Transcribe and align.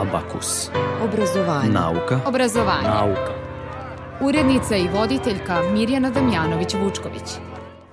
Abakus. 0.00 0.70
Obrazovanje. 1.04 1.72
Nauka. 1.72 2.20
Obrazovanje. 2.26 2.88
Nauka. 2.88 3.32
Urednica 4.20 4.76
i 4.76 4.88
voditeljka 4.88 5.62
Mirjana 5.72 6.10
Damjanović-Vučković. 6.10 7.38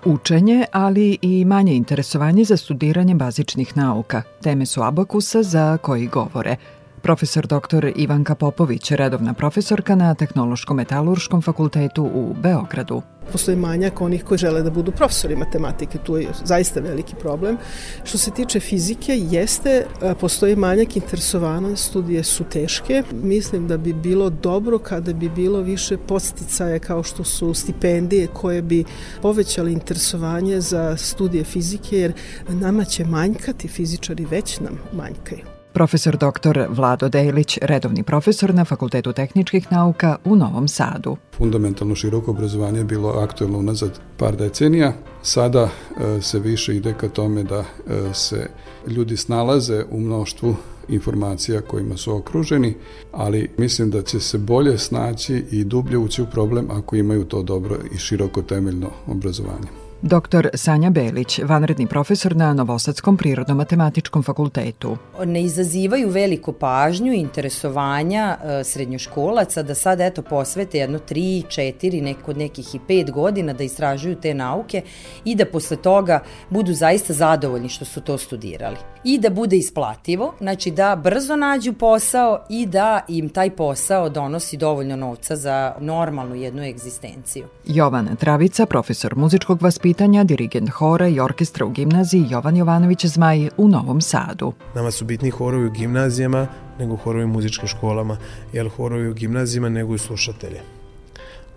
Učenje, 0.06 0.66
ali 0.72 1.18
i 1.22 1.46
manje 1.46 1.74
interesovanje 1.74 2.44
za 2.44 2.58
studiranje 2.58 3.16
bazičnih 3.16 3.78
nauka. 3.78 4.22
Teme 4.44 4.66
su 4.66 4.82
abakusa 4.84 5.44
za 5.44 5.78
koji 5.78 6.08
govore– 6.08 6.56
Profesor 7.02 7.48
dr. 7.48 7.92
Ivanka 7.96 8.36
Popović, 8.36 8.92
redovna 8.92 9.34
profesorka 9.34 9.96
na 9.96 10.16
Tehnološko-metalurškom 10.16 11.42
fakultetu 11.44 12.04
u 12.04 12.34
Beogradu. 12.44 13.02
Postoji 13.32 13.58
manjak 13.58 14.02
onih 14.02 14.24
koji 14.24 14.38
žele 14.38 14.62
da 14.64 14.72
budu 14.72 14.92
profesori 14.92 15.36
matematike, 15.36 15.98
tu 15.98 16.18
je 16.18 16.28
zaista 16.46 16.80
veliki 16.80 17.16
problem. 17.16 17.58
Što 18.04 18.18
se 18.18 18.32
tiče 18.32 18.60
fizike, 18.60 19.18
jeste, 19.18 19.86
postoji 20.20 20.56
manjak 20.56 20.96
interesovana, 20.96 21.76
studije 21.76 22.24
su 22.24 22.44
teške. 22.44 23.04
Mislim 23.12 23.68
da 23.68 23.78
bi 23.78 23.94
bilo 23.94 24.30
dobro 24.30 24.80
kada 24.80 25.14
bi 25.14 25.30
bilo 25.30 25.62
više 25.62 25.98
posticaje 25.98 26.80
kao 26.80 27.04
što 27.04 27.24
su 27.24 27.54
stipendije 27.54 28.28
koje 28.28 28.62
bi 28.62 28.84
povećali 29.22 29.74
interesovanje 29.74 30.62
za 30.62 30.98
studije 30.98 31.44
fizike, 31.44 31.98
jer 31.98 32.14
nama 32.50 32.84
će 32.84 33.06
manjkati 33.06 33.68
fizičari, 33.68 34.26
već 34.26 34.60
nam 34.60 34.80
manjkaju. 34.94 35.57
Profesor 35.78 36.18
dr. 36.18 36.66
Vlado 36.70 37.10
Dejlić, 37.10 37.58
redovni 37.62 38.04
profesor 38.04 38.54
na 38.54 38.66
Fakultetu 38.66 39.14
tehničkih 39.14 39.72
nauka 39.72 40.16
u 40.26 40.36
Novom 40.36 40.68
Sadu. 40.68 41.18
Fundamentalno 41.38 41.96
široko 41.96 42.32
obrazovanje 42.32 42.80
je 42.80 42.84
bilo 42.84 43.10
aktuelno 43.10 43.60
unazad 43.60 44.00
par 44.18 44.36
decenija. 44.36 44.94
Sada 45.22 45.70
e, 45.70 46.22
se 46.22 46.40
više 46.40 46.76
ide 46.76 46.94
ka 46.94 47.10
tome 47.10 47.44
da 47.44 47.60
e, 47.60 47.66
se 48.14 48.50
ljudi 48.88 49.18
snalaze 49.18 49.84
u 49.92 50.00
mnoštvu 50.00 50.56
informacija 50.88 51.62
kojima 51.62 51.98
su 51.98 52.16
okruženi, 52.16 52.76
ali 53.12 53.50
mislim 53.58 53.90
da 53.90 54.02
će 54.02 54.20
se 54.20 54.38
bolje 54.38 54.78
snaći 54.78 55.46
i 55.52 55.64
dublje 55.64 55.98
ući 55.98 56.22
u 56.22 56.26
problem 56.26 56.68
ako 56.72 56.96
imaju 56.96 57.26
to 57.26 57.44
dobro 57.44 57.78
i 57.96 57.98
široko 57.98 58.42
temeljno 58.42 58.90
obrazovanje. 59.08 59.87
Dr. 60.02 60.48
Sanja 60.54 60.90
Belić, 60.90 61.40
vanredni 61.44 61.88
profesor 61.88 62.36
na 62.36 62.54
Novosadskom 62.54 63.18
prirodno-matematičkom 63.18 64.24
fakultetu. 64.24 64.98
Ne 65.26 65.42
izazivaju 65.42 66.10
veliku 66.10 66.54
pažnju 66.54 67.14
i 67.14 67.20
interesovanja 67.20 68.38
e, 68.44 68.64
srednjoškolaca 68.64 69.64
da 69.64 69.76
sad 69.76 70.02
eto 70.02 70.22
posvete 70.22 70.78
jedno 70.78 71.00
3, 71.00 71.46
4, 71.48 72.04
neko 72.04 72.32
od 72.32 72.38
nekih 72.38 72.76
i 72.76 72.80
5 72.88 73.12
godina 73.12 73.54
da 73.54 73.64
istražuju 73.64 74.16
te 74.16 74.34
nauke 74.34 74.82
i 75.26 75.36
da 75.36 75.46
posle 75.46 75.78
toga 75.78 76.24
budu 76.50 76.74
zaista 76.74 77.14
zadovoljni 77.14 77.70
što 77.70 77.86
su 77.86 78.02
to 78.02 78.18
studirali. 78.18 78.78
I 79.04 79.20
da 79.20 79.30
bude 79.30 79.58
isplativo, 79.58 80.34
znači 80.40 80.72
da 80.72 80.96
brzo 80.96 81.36
nađu 81.36 81.74
posao 81.74 82.46
i 82.50 82.66
da 82.66 83.06
im 83.08 83.30
taj 83.30 83.50
posao 83.50 84.10
donosi 84.10 84.58
dovoljno 84.58 84.96
novca 84.96 85.36
za 85.36 85.76
normalnu 85.80 86.36
jednu 86.36 86.64
egzistenciju. 86.64 87.46
Jovan 87.66 88.16
Travica, 88.16 88.66
profesor 88.66 89.16
muzičkog 89.16 89.62
vaspitanja 89.62 89.87
pitanja 89.88 90.24
dirigent 90.24 90.70
hora 90.70 91.08
i 91.08 91.20
orkestra 91.20 91.66
u 91.66 91.70
gimnaziji 91.70 92.26
Jovan 92.30 92.58
Jovanović 92.58 93.06
Zmaj 93.06 93.50
u 93.58 93.68
Novom 93.68 94.02
Sadu. 94.02 94.54
Nama 94.76 94.92
su 94.92 95.06
bitni 95.06 95.30
horovi 95.30 95.68
u 95.68 95.72
gimnazijama 95.72 96.48
nego 96.80 96.96
horovi 96.96 97.26
u 97.26 97.28
muzičkim 97.28 97.68
školama, 97.68 98.18
jer 98.54 98.70
horovi 98.70 99.10
u 99.10 99.14
gimnazijama 99.14 99.70
neguju 99.70 99.98
slušatelje. 99.98 100.60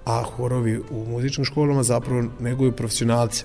A 0.05 0.23
horovi 0.23 0.79
u 0.91 1.05
muzičkim 1.09 1.45
školama 1.45 1.83
zapravo 1.83 2.25
neguju 2.41 2.73
profesionalce. 2.73 3.45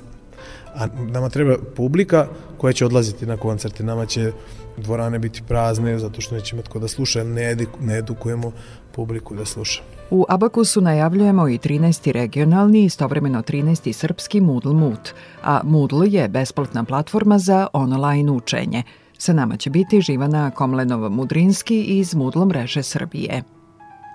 A 0.76 0.88
nama 0.88 1.30
treba 1.30 1.58
publika 1.76 2.28
koja 2.58 2.74
će 2.74 2.86
odlaziti 2.86 3.26
na 3.26 3.38
koncerte. 3.38 3.84
Nama 3.84 4.06
će 4.06 4.32
dvorane 4.78 5.20
biti 5.20 5.42
prazne 5.48 6.00
zato 6.00 6.22
što 6.22 6.36
neće 6.36 6.56
imati 6.56 6.70
ko 6.70 6.80
da 6.80 6.88
sluša, 6.88 7.24
ne, 7.24 7.58
ne 7.82 7.98
edukujemo 7.98 8.52
publiku 8.92 9.36
da 9.36 9.46
sluša. 9.46 9.95
U 10.12 10.26
Abakusu 10.30 10.82
najavljujemo 10.82 11.48
i 11.48 11.58
13. 11.58 12.12
regionalni, 12.12 12.84
istovremeno 12.84 13.42
13. 13.42 13.94
srpski 13.94 14.42
Moodle 14.42 14.74
Moot, 14.74 15.10
a 15.44 15.62
Moodle 15.64 16.08
je 16.10 16.28
besplatna 16.28 16.84
platforma 16.84 17.40
za 17.40 17.68
online 17.74 18.32
učenje. 18.32 18.84
Sa 19.18 19.34
nama 19.34 19.58
će 19.58 19.70
biti 19.70 20.02
Živana 20.02 20.52
Komlenov-Mudrinski 20.58 21.84
iz 21.84 22.16
Moodle 22.16 22.46
mreže 22.46 22.84
Srbije. 22.84 23.44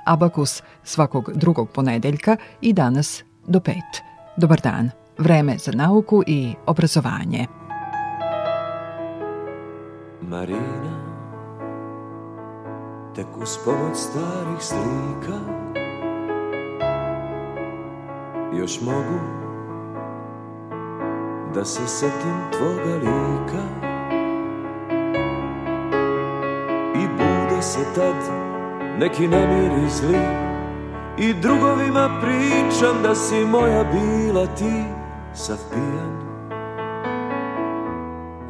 Abakus 0.06 0.62
svakog 0.84 1.30
drugog 1.34 1.70
ponedeljka 1.70 2.36
i 2.60 2.72
danas 2.72 3.22
do 3.46 3.60
pet. 3.60 4.02
Dobar 4.36 4.60
dan. 4.60 4.90
Vreme 5.18 5.58
za 5.58 5.72
nauku 5.72 6.22
i 6.26 6.54
obrazovanje. 6.66 7.46
Marina 10.22 11.10
Tek 13.14 13.26
uz 13.42 13.58
starih 13.94 14.60
slika 14.60 15.59
još 18.52 18.80
mogu 18.80 19.20
da 21.54 21.64
se 21.64 21.86
setim 21.86 22.36
tvoga 22.52 22.94
lika. 22.94 23.62
I 26.94 27.08
bude 27.08 27.62
se 27.62 27.80
tad 27.94 28.14
neki 28.98 29.28
nemiri 29.28 29.88
zli 29.88 30.18
I 31.18 31.34
drugovima 31.34 32.20
pričam 32.20 33.02
da 33.02 33.14
si 33.14 33.44
moja 33.44 33.84
bila 33.84 34.46
ti 34.46 34.84
sav 35.34 35.56
pijan 35.70 36.20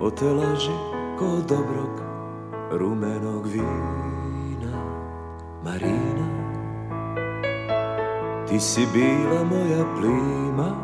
O 0.00 0.10
te 0.10 0.24
laži 0.24 0.72
ko 1.18 1.26
dobrog 1.48 2.00
rumenog 2.72 3.46
vina. 3.46 4.82
Marina 5.64 6.19
Ti 8.50 8.58
si 8.60 8.82
bila 8.90 9.46
moja 9.46 9.86
plima. 9.94 10.74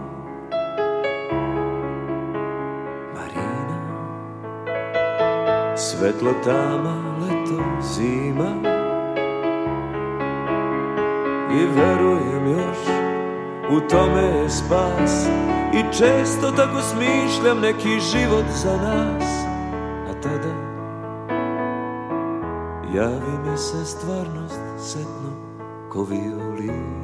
Marina. 3.14 3.78
Svetlo 5.74 6.30
tama, 6.44 6.94
leto, 7.20 7.58
zima. 7.82 8.50
I 11.50 11.66
verujem 11.74 12.46
još 12.50 12.78
U 13.70 13.80
tome 13.90 14.22
je 14.22 14.50
spas. 14.50 15.26
I 15.74 15.82
često 15.92 16.50
tako 16.50 16.80
smišljam 16.80 17.60
neki 17.60 18.00
život 18.00 18.44
za 18.62 18.76
nas. 18.76 19.24
A 20.10 20.20
tada 20.22 20.54
Javi 22.94 23.50
mi 23.50 23.58
se 23.58 23.84
stvarnost 23.84 24.60
setno 24.78 25.30
ko 25.92 26.04
violin 26.04 26.95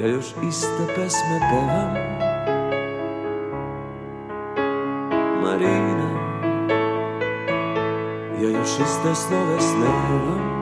ja 0.00 0.06
još 0.08 0.26
iste 0.48 0.86
pesme 0.96 1.40
pevam. 1.50 1.94
Marina 5.42 6.16
Ja 8.42 8.50
još 8.50 8.68
iste 8.68 9.14
snove 9.14 9.60
snevam. 9.60 10.56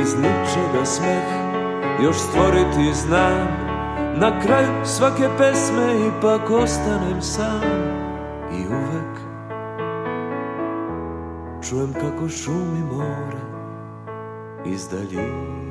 Iz 0.00 0.14
ničega 0.16 0.84
smeh 0.84 1.24
još 2.02 2.16
stvoriti 2.16 2.94
znam. 2.94 3.64
Na 4.16 4.40
kraju 4.40 4.84
svake 4.84 5.28
pesme 5.38 6.08
ipak 6.08 6.50
ostanem 6.50 7.22
sam. 7.22 7.62
I 8.52 8.66
uvek 8.66 9.18
čujem 11.68 11.92
kako 11.92 12.28
šumi 12.28 12.82
more 12.92 13.44
iz 14.64 14.88
daljine 14.88 15.63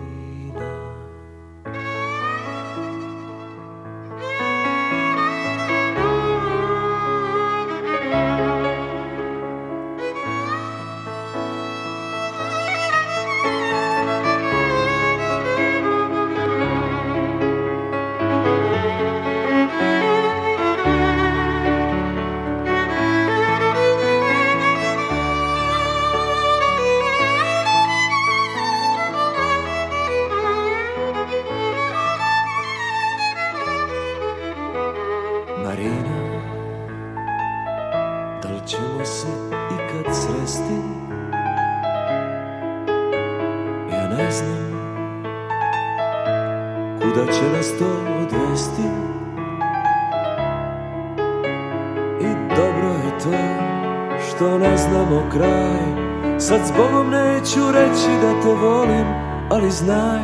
te 58.44 58.50
volim 58.50 59.07
Ali 59.50 59.72
znaj, 59.72 60.22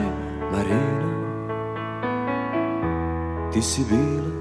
Marina 0.52 1.10
Ti 3.52 3.62
si 3.62 3.84
bila 3.90 4.39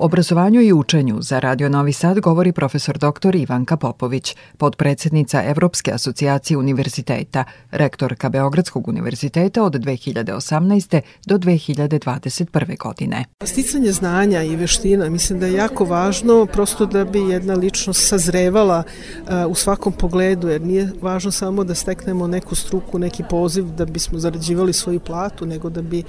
obrazovanju 0.00 0.60
i 0.60 0.72
učenju 0.72 1.22
za 1.22 1.38
Radio 1.38 1.68
Novi 1.68 1.92
Sad 1.92 2.20
govori 2.20 2.52
profesor 2.52 2.98
dr. 2.98 3.36
Ivanka 3.36 3.76
Popović, 3.76 4.36
podpredsednica 4.58 5.42
Evropske 5.42 5.92
asocijacije 5.92 6.56
univerziteta, 6.56 7.44
rektorka 7.70 8.28
Beogradskog 8.28 8.88
univerziteta 8.88 9.62
od 9.62 9.72
2018. 9.72 11.00
do 11.26 11.38
2021. 11.38 12.78
godine. 12.78 13.24
Sticanje 13.44 13.92
znanja 13.92 14.42
i 14.42 14.56
veština 14.56 15.10
mislim 15.10 15.40
da 15.40 15.46
je 15.46 15.52
jako 15.52 15.84
važno 15.84 16.46
prosto 16.46 16.86
da 16.86 17.04
bi 17.04 17.18
jedna 17.18 17.54
ličnost 17.54 18.08
sazrevala 18.08 18.82
uh, 18.82 19.28
u 19.48 19.54
svakom 19.54 19.92
pogledu, 19.92 20.48
jer 20.48 20.62
nije 20.62 20.92
važno 21.00 21.30
samo 21.30 21.64
da 21.64 21.74
steknemo 21.74 22.26
neku 22.26 22.54
struku, 22.54 22.98
neki 22.98 23.22
poziv 23.30 23.64
da 23.64 23.84
bismo 23.84 24.18
zarađivali 24.18 24.72
svoju 24.72 25.00
platu, 25.00 25.46
nego 25.46 25.70
da 25.70 25.82
bi 25.82 26.02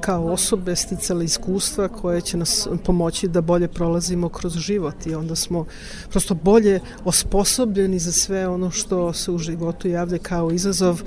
kao 0.00 0.24
osobe 0.24 0.76
sticali 0.76 1.24
iskustva 1.24 1.88
koje 1.88 2.20
će 2.20 2.36
nas 2.36 2.68
pomoći 2.84 3.08
pomoći 3.08 3.28
da 3.38 3.42
bolje 3.42 3.68
prolazimo 3.68 4.28
kroz 4.28 4.56
život 4.56 5.06
i 5.06 5.14
onda 5.14 5.34
smo 5.34 5.64
prosto 6.10 6.34
bolje 6.34 6.80
osposobljeni 7.04 7.98
za 7.98 8.12
sve 8.12 8.48
ono 8.48 8.70
što 8.70 9.12
se 9.12 9.30
u 9.30 9.38
životu 9.38 9.88
javlja 9.88 10.18
kao 10.18 10.50
izazov, 10.50 11.02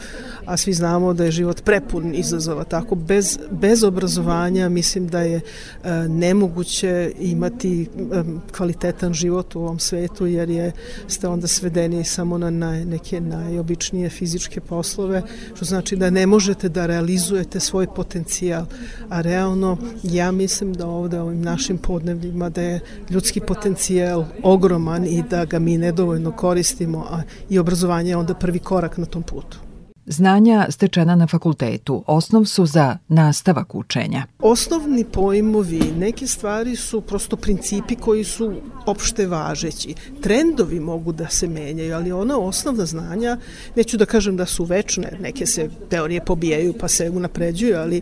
a 0.45 0.57
svi 0.57 0.73
znamo 0.73 1.13
da 1.13 1.25
je 1.25 1.31
život 1.31 1.63
prepun 1.63 2.15
izazova, 2.15 2.63
tako 2.63 2.95
bez, 2.95 3.37
bez 3.51 3.83
obrazovanja 3.83 4.69
mislim 4.69 5.07
da 5.07 5.21
je 5.21 5.41
e, 5.41 5.91
nemoguće 6.07 7.11
imati 7.19 7.81
e, 7.81 7.87
kvalitetan 8.51 9.13
život 9.13 9.55
u 9.55 9.59
ovom 9.59 9.79
svetu 9.79 10.25
jer 10.25 10.49
je 10.49 10.71
ste 11.07 11.27
onda 11.27 11.47
svedeni 11.47 12.03
samo 12.03 12.37
na, 12.37 12.49
na 12.49 12.71
neke 12.85 13.21
najobičnije 13.21 14.09
fizičke 14.09 14.61
poslove, 14.61 15.23
što 15.55 15.65
znači 15.65 15.95
da 15.95 16.09
ne 16.09 16.27
možete 16.27 16.69
da 16.69 16.85
realizujete 16.85 17.59
svoj 17.59 17.87
potencijal, 17.95 18.65
a 19.09 19.21
realno 19.21 19.77
ja 20.03 20.31
mislim 20.31 20.73
da 20.73 20.87
ovde 20.87 21.19
ovim 21.19 21.41
našim 21.41 21.77
podnebljima 22.21 22.49
da 22.49 22.61
je 22.61 22.79
ljudski 23.09 23.39
potencijal 23.39 24.25
ogroman 24.43 25.05
i 25.05 25.23
da 25.29 25.45
ga 25.45 25.59
mi 25.59 25.77
nedovoljno 25.77 26.31
koristimo, 26.31 27.05
a 27.09 27.21
i 27.49 27.59
obrazovanje 27.59 28.11
je 28.11 28.17
onda 28.17 28.33
prvi 28.33 28.59
korak 28.59 28.97
na 28.97 29.05
tom 29.05 29.23
putu. 29.23 29.70
Znanja 30.05 30.67
stečena 30.69 31.15
na 31.15 31.27
fakultetu 31.27 32.03
osnov 32.07 32.45
su 32.45 32.65
za 32.65 32.97
nastavak 33.07 33.75
učenja. 33.75 34.23
Osnovni 34.39 35.03
pojmovi, 35.03 35.81
neke 35.97 36.27
stvari 36.27 36.75
su 36.75 37.01
prosto 37.01 37.35
principi 37.35 37.95
koji 37.95 38.23
su 38.23 38.53
opšte 38.85 39.27
važeći. 39.27 39.95
Trendovi 40.21 40.79
mogu 40.79 41.11
da 41.11 41.27
se 41.27 41.47
menjaju, 41.47 41.95
ali 41.95 42.11
ona 42.11 42.39
osnovna 42.39 42.85
znanja, 42.85 43.37
neću 43.75 43.97
da 43.97 44.05
kažem 44.05 44.37
da 44.37 44.45
su 44.45 44.63
večne, 44.63 45.17
neke 45.19 45.45
se 45.45 45.69
teorije 45.89 46.25
pobijaju 46.25 46.73
pa 46.79 46.87
se 46.87 47.09
unapređuju, 47.09 47.77
ali 47.77 47.97
e, 47.97 48.01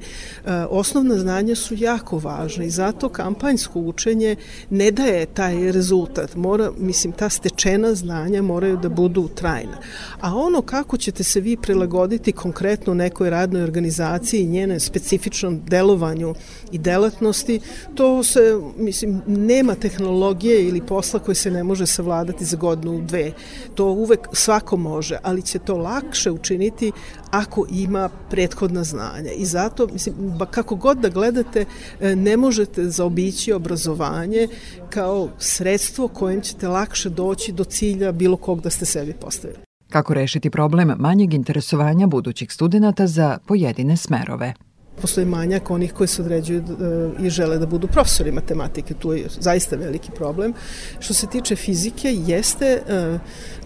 osnovna 0.69 1.17
znanja 1.17 1.55
su 1.55 1.75
jako 1.77 2.17
važne 2.17 2.65
i 2.65 2.69
zato 2.69 3.09
kampanjsko 3.09 3.79
učenje 3.79 4.35
ne 4.69 4.91
daje 4.91 5.25
taj 5.25 5.71
rezultat. 5.71 6.35
Mora, 6.35 6.71
mislim, 6.77 7.13
ta 7.13 7.29
stečena 7.29 7.95
znanja 7.95 8.41
moraju 8.41 8.77
da 8.77 8.89
budu 8.89 9.27
trajna. 9.27 9.77
A 10.21 10.35
ono 10.35 10.61
kako 10.61 10.97
ćete 10.97 11.23
se 11.23 11.39
vi 11.39 11.57
prilagoditi 11.57 11.89
prilagoditi 11.99 12.31
konkretno 12.31 12.93
nekoj 12.93 13.29
radnoj 13.29 13.63
organizaciji 13.63 14.41
i 14.41 14.47
njene 14.47 14.79
specifičnom 14.79 15.61
delovanju 15.67 16.35
i 16.71 16.77
delatnosti, 16.77 17.59
to 17.95 18.23
se, 18.23 18.59
mislim, 18.77 19.21
nema 19.27 19.75
tehnologije 19.75 20.67
ili 20.67 20.81
posla 20.81 21.19
koji 21.19 21.35
se 21.35 21.51
ne 21.51 21.63
može 21.63 21.85
savladati 21.85 22.45
za 22.45 22.57
godinu, 22.57 23.01
dve. 23.01 23.31
To 23.75 23.85
uvek 23.85 24.27
svako 24.33 24.77
može, 24.77 25.17
ali 25.23 25.41
će 25.41 25.59
to 25.59 25.77
lakše 25.77 26.31
učiniti 26.31 26.91
ako 27.31 27.65
ima 27.71 28.09
prethodna 28.29 28.83
znanja. 28.83 29.31
I 29.31 29.45
zato, 29.45 29.87
mislim, 29.93 30.15
kako 30.51 30.75
god 30.75 30.97
da 30.97 31.09
gledate, 31.09 31.65
e, 32.01 32.15
ne 32.15 32.37
možete 32.37 32.89
zaobići 32.89 33.53
obrazovanje 33.53 34.47
kao 34.89 35.29
sredstvo 35.37 36.07
kojim 36.07 36.41
ćete 36.41 36.67
lakše 36.67 37.09
doći 37.09 37.51
do 37.51 37.63
cilja 37.63 38.11
bilo 38.11 38.37
kog 38.37 38.61
da 38.61 38.69
ste 38.69 38.85
sebi 38.85 39.13
postavili. 39.13 39.68
Kako 39.89 40.13
rešiti 40.13 40.49
problem 40.49 40.95
manjeg 40.99 41.33
interesovanja 41.33 42.07
budućih 42.07 42.51
studenta 42.51 43.07
za 43.07 43.37
pojedine 43.47 43.97
smerove? 43.97 44.53
Postoji 45.01 45.25
manjak 45.25 45.71
onih 45.71 45.93
koji 45.93 46.07
se 46.07 46.21
određuju 46.21 46.59
e, 46.59 47.25
i 47.25 47.29
žele 47.29 47.57
da 47.57 47.65
budu 47.65 47.87
profesori 47.87 48.31
matematike. 48.31 48.93
Tu 48.93 49.13
je 49.13 49.27
zaista 49.39 49.75
veliki 49.75 50.11
problem. 50.11 50.53
Što 50.99 51.13
se 51.13 51.27
tiče 51.27 51.55
fizike, 51.55 52.13
jeste, 52.27 52.65
e, 52.65 53.19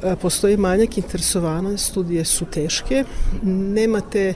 e, 0.03 0.15
postoji 0.15 0.57
manjak 0.57 0.97
interesovana, 0.97 1.77
studije 1.77 2.25
su 2.25 2.45
teške, 2.45 3.03
nemate 3.43 4.33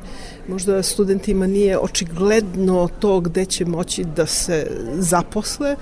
možda 0.48 0.84
studentima 0.84 1.48
nije 1.48 1.80
očigledno 1.80 2.90
to 3.00 3.20
gde 3.20 3.46
će 3.46 3.66
moći 3.66 4.04
da 4.04 4.26
se 4.26 4.68
zaposle, 5.00 5.76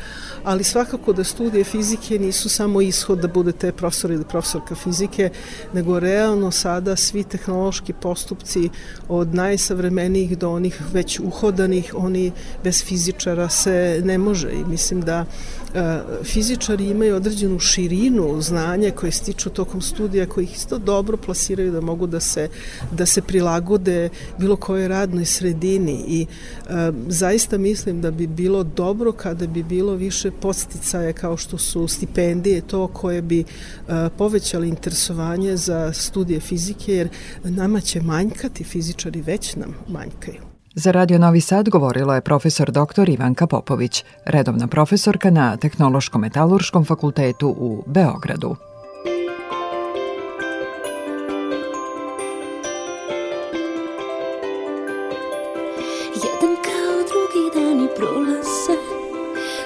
ali 0.44 0.63
svakako 0.63 1.13
da 1.13 1.23
studije 1.23 1.63
fizike 1.63 2.19
nisu 2.19 2.50
samo 2.50 2.81
ishod 2.81 3.19
da 3.19 3.27
budete 3.27 3.71
profesor 3.71 4.12
ili 4.12 4.23
profesorka 4.23 4.75
fizike, 4.75 5.29
nego 5.73 6.00
realno 6.00 6.51
sada 6.51 6.95
svi 6.95 7.23
tehnološki 7.23 7.94
postupci 7.94 8.69
od 9.07 9.35
najsavremenijih 9.35 10.38
do 10.38 10.51
onih 10.51 10.81
već 10.94 11.05
uhodanih, 11.19 11.94
oni 11.98 12.31
bez 12.63 12.84
fizičara 12.84 13.50
se 13.50 14.02
ne 14.06 14.18
može 14.18 14.52
i 14.52 14.66
mislim 14.66 15.02
da 15.02 15.25
E, 15.75 16.02
fizičari 16.24 16.86
imaju 16.86 17.16
određenu 17.16 17.60
širinu 17.60 18.42
znanja 18.42 18.92
koje 18.92 19.12
stiču 19.12 19.50
tokom 19.50 19.81
studija 19.81 20.25
koji 20.25 20.44
ih 20.44 20.56
isto 20.56 20.78
dobro 20.78 21.18
plasiraju 21.18 21.72
da 21.72 21.81
mogu 21.81 22.07
da 22.07 22.19
se, 22.19 22.50
da 22.92 23.06
se 23.06 23.22
prilagode 23.22 24.10
bilo 24.38 24.56
kojoj 24.56 24.88
radnoj 24.88 25.25
sredini 25.25 26.03
i 26.08 26.25
e, 26.25 26.91
zaista 27.08 27.58
mislim 27.58 28.01
da 28.01 28.12
bi 28.12 28.27
bilo 28.27 28.63
dobro 28.63 29.12
kada 29.12 29.48
bi 29.48 29.63
bilo 29.63 29.94
više 29.94 30.32
podsticaje 30.32 31.13
kao 31.13 31.38
što 31.38 31.58
su 31.58 31.88
stipendije 31.88 32.62
to 32.62 32.88
koje 32.88 33.22
bi 33.22 33.39
e, 33.39 33.46
povećali 34.18 34.70
interesovanje 34.70 35.58
za 35.58 35.94
studije 35.94 36.39
fizike 36.39 36.94
jer 36.94 37.10
nama 37.44 37.82
će 37.82 38.01
manjkati 38.01 38.63
fizičari 38.63 39.22
već 39.22 39.56
nam 39.56 39.75
manjkaju. 39.88 40.54
Za 40.77 40.91
Radio 40.91 41.20
Novi 41.20 41.41
Sad 41.41 41.70
govorila 41.70 42.15
je 42.15 42.22
profesor 42.22 42.72
dr. 42.72 43.10
Ivanka 43.10 43.48
Popović, 43.48 44.03
redovna 44.25 44.67
profesorka 44.67 45.29
na 45.29 45.58
Tehnološko-metalurškom 45.58 46.86
fakultetu 46.86 47.48
u 47.48 47.84
Beogradu. 47.88 48.55
Jedan 56.15 56.55
kao 56.65 56.96
drugi 57.12 57.44
dani 57.55 57.88
prolaze 57.98 58.77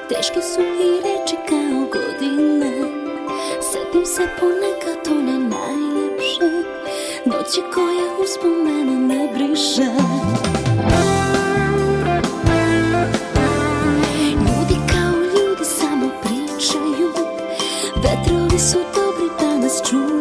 Teške 0.10 0.42
su 0.42 0.62
i 0.62 0.90
reči 1.04 1.36
kao 1.50 1.80
godine 1.94 2.72
Setim 3.62 4.06
se 4.06 4.28
ponekad 4.40 5.18
one 5.18 5.40
najlepše 5.40 6.50
Noći 7.26 7.62
koja 7.74 8.24
uspomene 8.24 8.96
ne 9.08 9.30
briše 9.34 10.49
isso 18.60 18.84
tô 18.94 19.14
gritando, 19.14 19.66
it's 19.66 19.80
true. 19.80 20.19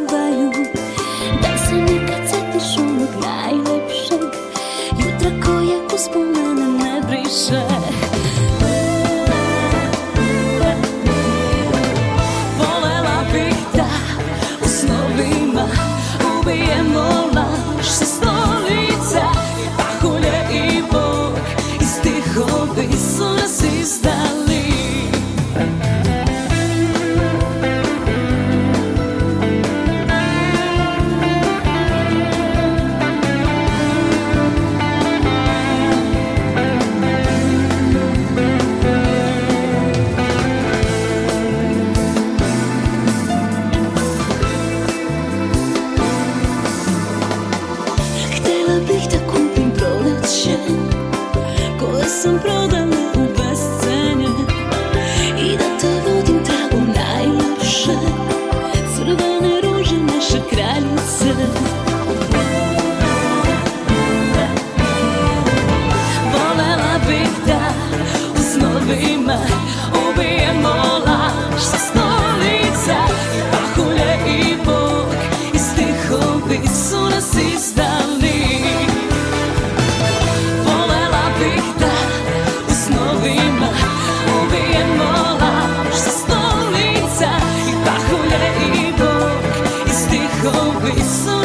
convicção. 90.58 91.37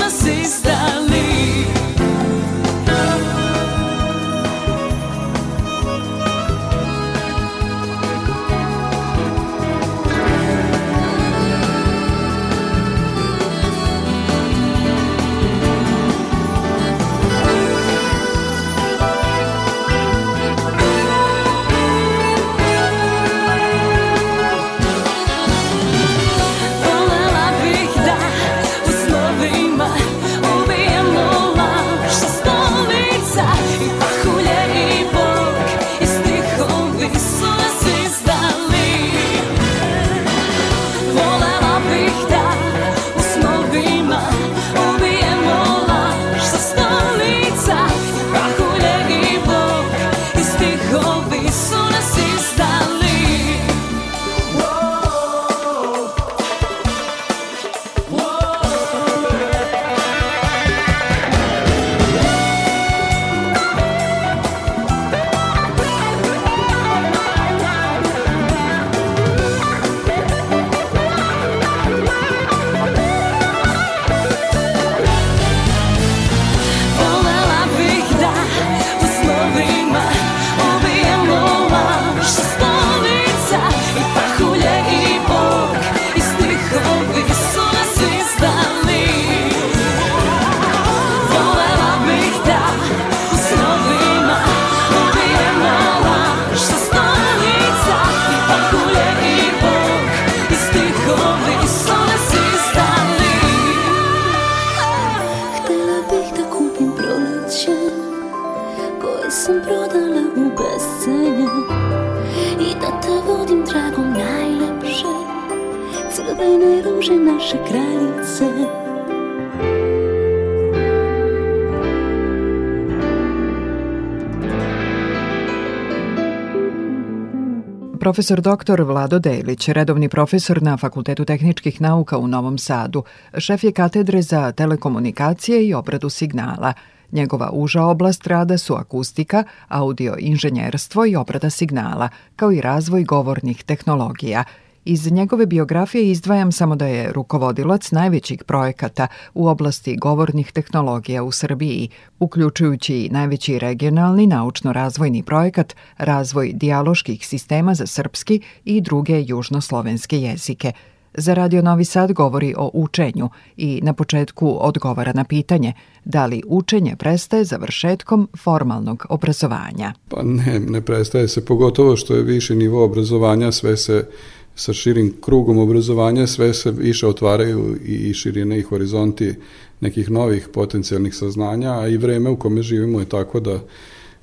Profesor 128.13 128.41
dr. 128.41 128.81
Vlado 128.81 129.19
Delić, 129.19 129.67
redovni 129.69 130.09
profesor 130.09 130.61
na 130.61 130.77
Fakultetu 130.77 131.25
tehničkih 131.25 131.81
nauka 131.81 132.17
u 132.17 132.27
Novom 132.27 132.57
Sadu, 132.57 133.03
šef 133.37 133.63
je 133.63 133.71
katedre 133.71 134.21
za 134.21 134.51
telekomunikacije 134.51 135.67
i 135.67 135.73
obradu 135.73 136.09
signala. 136.09 136.73
Njegova 137.11 137.49
uža 137.53 137.83
oblast 137.83 138.27
rada 138.27 138.57
su 138.57 138.75
akustika, 138.75 139.43
audio 139.67 140.15
inženjerstvo 140.19 141.05
i 141.05 141.15
obrada 141.15 141.49
signala, 141.49 142.09
kao 142.35 142.51
i 142.51 142.61
razvoj 142.61 143.03
govornih 143.03 143.63
tehnologija– 143.63 144.43
Iz 144.85 145.11
njegove 145.11 145.45
biografije 145.45 146.11
izdvajam 146.11 146.51
samo 146.51 146.75
da 146.75 146.87
je 146.87 147.11
rukovodilac 147.11 147.91
najvećih 147.91 148.43
projekata 148.43 149.07
u 149.33 149.47
oblasti 149.47 149.97
govornih 149.97 150.51
tehnologija 150.51 151.23
u 151.23 151.31
Srbiji, 151.31 151.89
uključujući 152.19 152.95
i 152.95 153.09
najveći 153.09 153.59
regionalni 153.59 154.27
naučno-razvojni 154.27 155.23
projekat 155.23 155.75
Razvoj 155.97 156.51
dijaloških 156.53 157.27
sistema 157.27 157.73
za 157.73 157.85
srpski 157.85 158.41
i 158.65 158.81
druge 158.81 159.23
južnoslovenske 159.27 160.19
jezike. 160.19 160.71
Za 161.17 161.33
Radio 161.33 161.61
Novi 161.61 161.85
Sad 161.85 162.11
govori 162.11 162.53
o 162.57 162.71
učenju 162.73 163.29
i 163.57 163.79
na 163.83 163.93
početku 163.93 164.57
odgovara 164.61 165.13
na 165.13 165.23
pitanje 165.23 165.73
da 166.05 166.25
li 166.25 166.43
učenje 166.47 166.95
prestaje 166.95 167.43
završetkom 167.45 168.29
formalnog 168.43 169.05
obrazovanja. 169.09 169.93
Pa 170.09 170.23
ne, 170.23 170.59
ne 170.59 170.81
prestaje 170.81 171.27
se, 171.27 171.45
pogotovo 171.45 171.95
što 171.95 172.15
je 172.15 172.23
viši 172.23 172.55
nivo 172.55 172.85
obrazovanja, 172.85 173.51
sve 173.51 173.77
se 173.77 174.07
sa 174.55 174.73
širim 174.73 175.13
krugom 175.21 175.57
obrazovanja 175.57 176.27
sve 176.27 176.53
se 176.53 176.71
više 176.71 177.07
otvaraju 177.07 177.77
i 177.85 178.13
širine 178.13 178.59
i 178.59 178.61
horizonti 178.61 179.33
nekih 179.79 180.11
novih 180.11 180.47
potencijalnih 180.53 181.15
saznanja, 181.15 181.79
a 181.79 181.87
i 181.87 181.97
vreme 181.97 182.29
u 182.29 182.39
kome 182.39 182.61
živimo 182.61 182.99
je 182.99 183.09
tako 183.09 183.39
da 183.39 183.59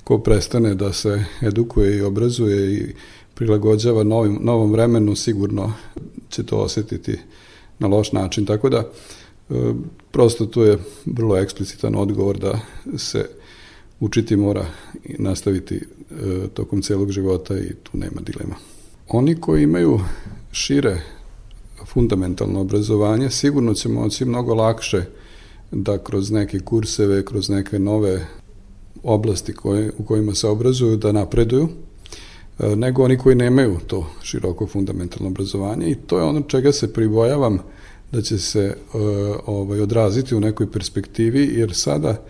ko 0.04 0.18
prestane 0.18 0.74
da 0.74 0.92
se 0.92 1.24
edukuje 1.42 1.98
i 1.98 2.02
obrazuje 2.02 2.74
i 2.74 2.94
prilagođava 3.34 4.04
novim, 4.04 4.38
novom 4.40 4.72
vremenu, 4.72 5.16
sigurno 5.16 5.72
će 6.28 6.42
to 6.42 6.56
osetiti 6.56 7.18
na 7.78 7.88
loš 7.88 8.12
način. 8.12 8.46
Tako 8.46 8.68
da, 8.68 8.78
e, 8.78 9.54
prosto 10.10 10.46
tu 10.46 10.62
je 10.62 10.78
vrlo 11.06 11.36
eksplicitan 11.36 11.94
odgovor 11.96 12.38
da 12.38 12.60
se 12.96 13.28
učiti 14.00 14.36
mora 14.36 14.66
nastaviti 15.18 15.74
e, 15.74 15.82
tokom 16.54 16.82
celog 16.82 17.10
života 17.10 17.58
i 17.58 17.74
tu 17.82 17.90
nema 17.92 18.20
dilema. 18.20 18.54
Oni 19.12 19.40
koji 19.40 19.62
imaju 19.62 20.00
šire 20.52 21.00
fundamentalno 21.86 22.60
obrazovanje 22.60 23.30
sigurno 23.30 23.74
će 23.74 23.88
moći 23.88 24.24
mnogo 24.24 24.54
lakše 24.54 25.04
da 25.70 25.98
kroz 25.98 26.30
neke 26.30 26.60
kurseve, 26.60 27.24
kroz 27.24 27.48
neke 27.48 27.78
nove 27.78 28.26
oblasti 29.02 29.52
koje, 29.52 29.92
u 29.98 30.04
kojima 30.04 30.34
se 30.34 30.48
obrazuju 30.48 30.96
da 30.96 31.12
napreduju, 31.12 31.68
e, 32.58 32.76
nego 32.76 33.04
oni 33.04 33.18
koji 33.18 33.34
nemaju 33.34 33.78
to 33.86 34.06
široko 34.22 34.66
fundamentalno 34.66 35.28
obrazovanje. 35.28 35.90
I 35.90 35.94
to 35.94 36.18
je 36.18 36.24
ono 36.24 36.40
čega 36.40 36.72
se 36.72 36.92
pribojavam 36.92 37.58
da 38.12 38.22
će 38.22 38.38
se 38.38 38.60
e, 38.60 38.76
ovaj, 39.46 39.80
odraziti 39.80 40.34
u 40.34 40.40
nekoj 40.40 40.72
perspektivi, 40.72 41.50
jer 41.52 41.74
sada 41.74 42.24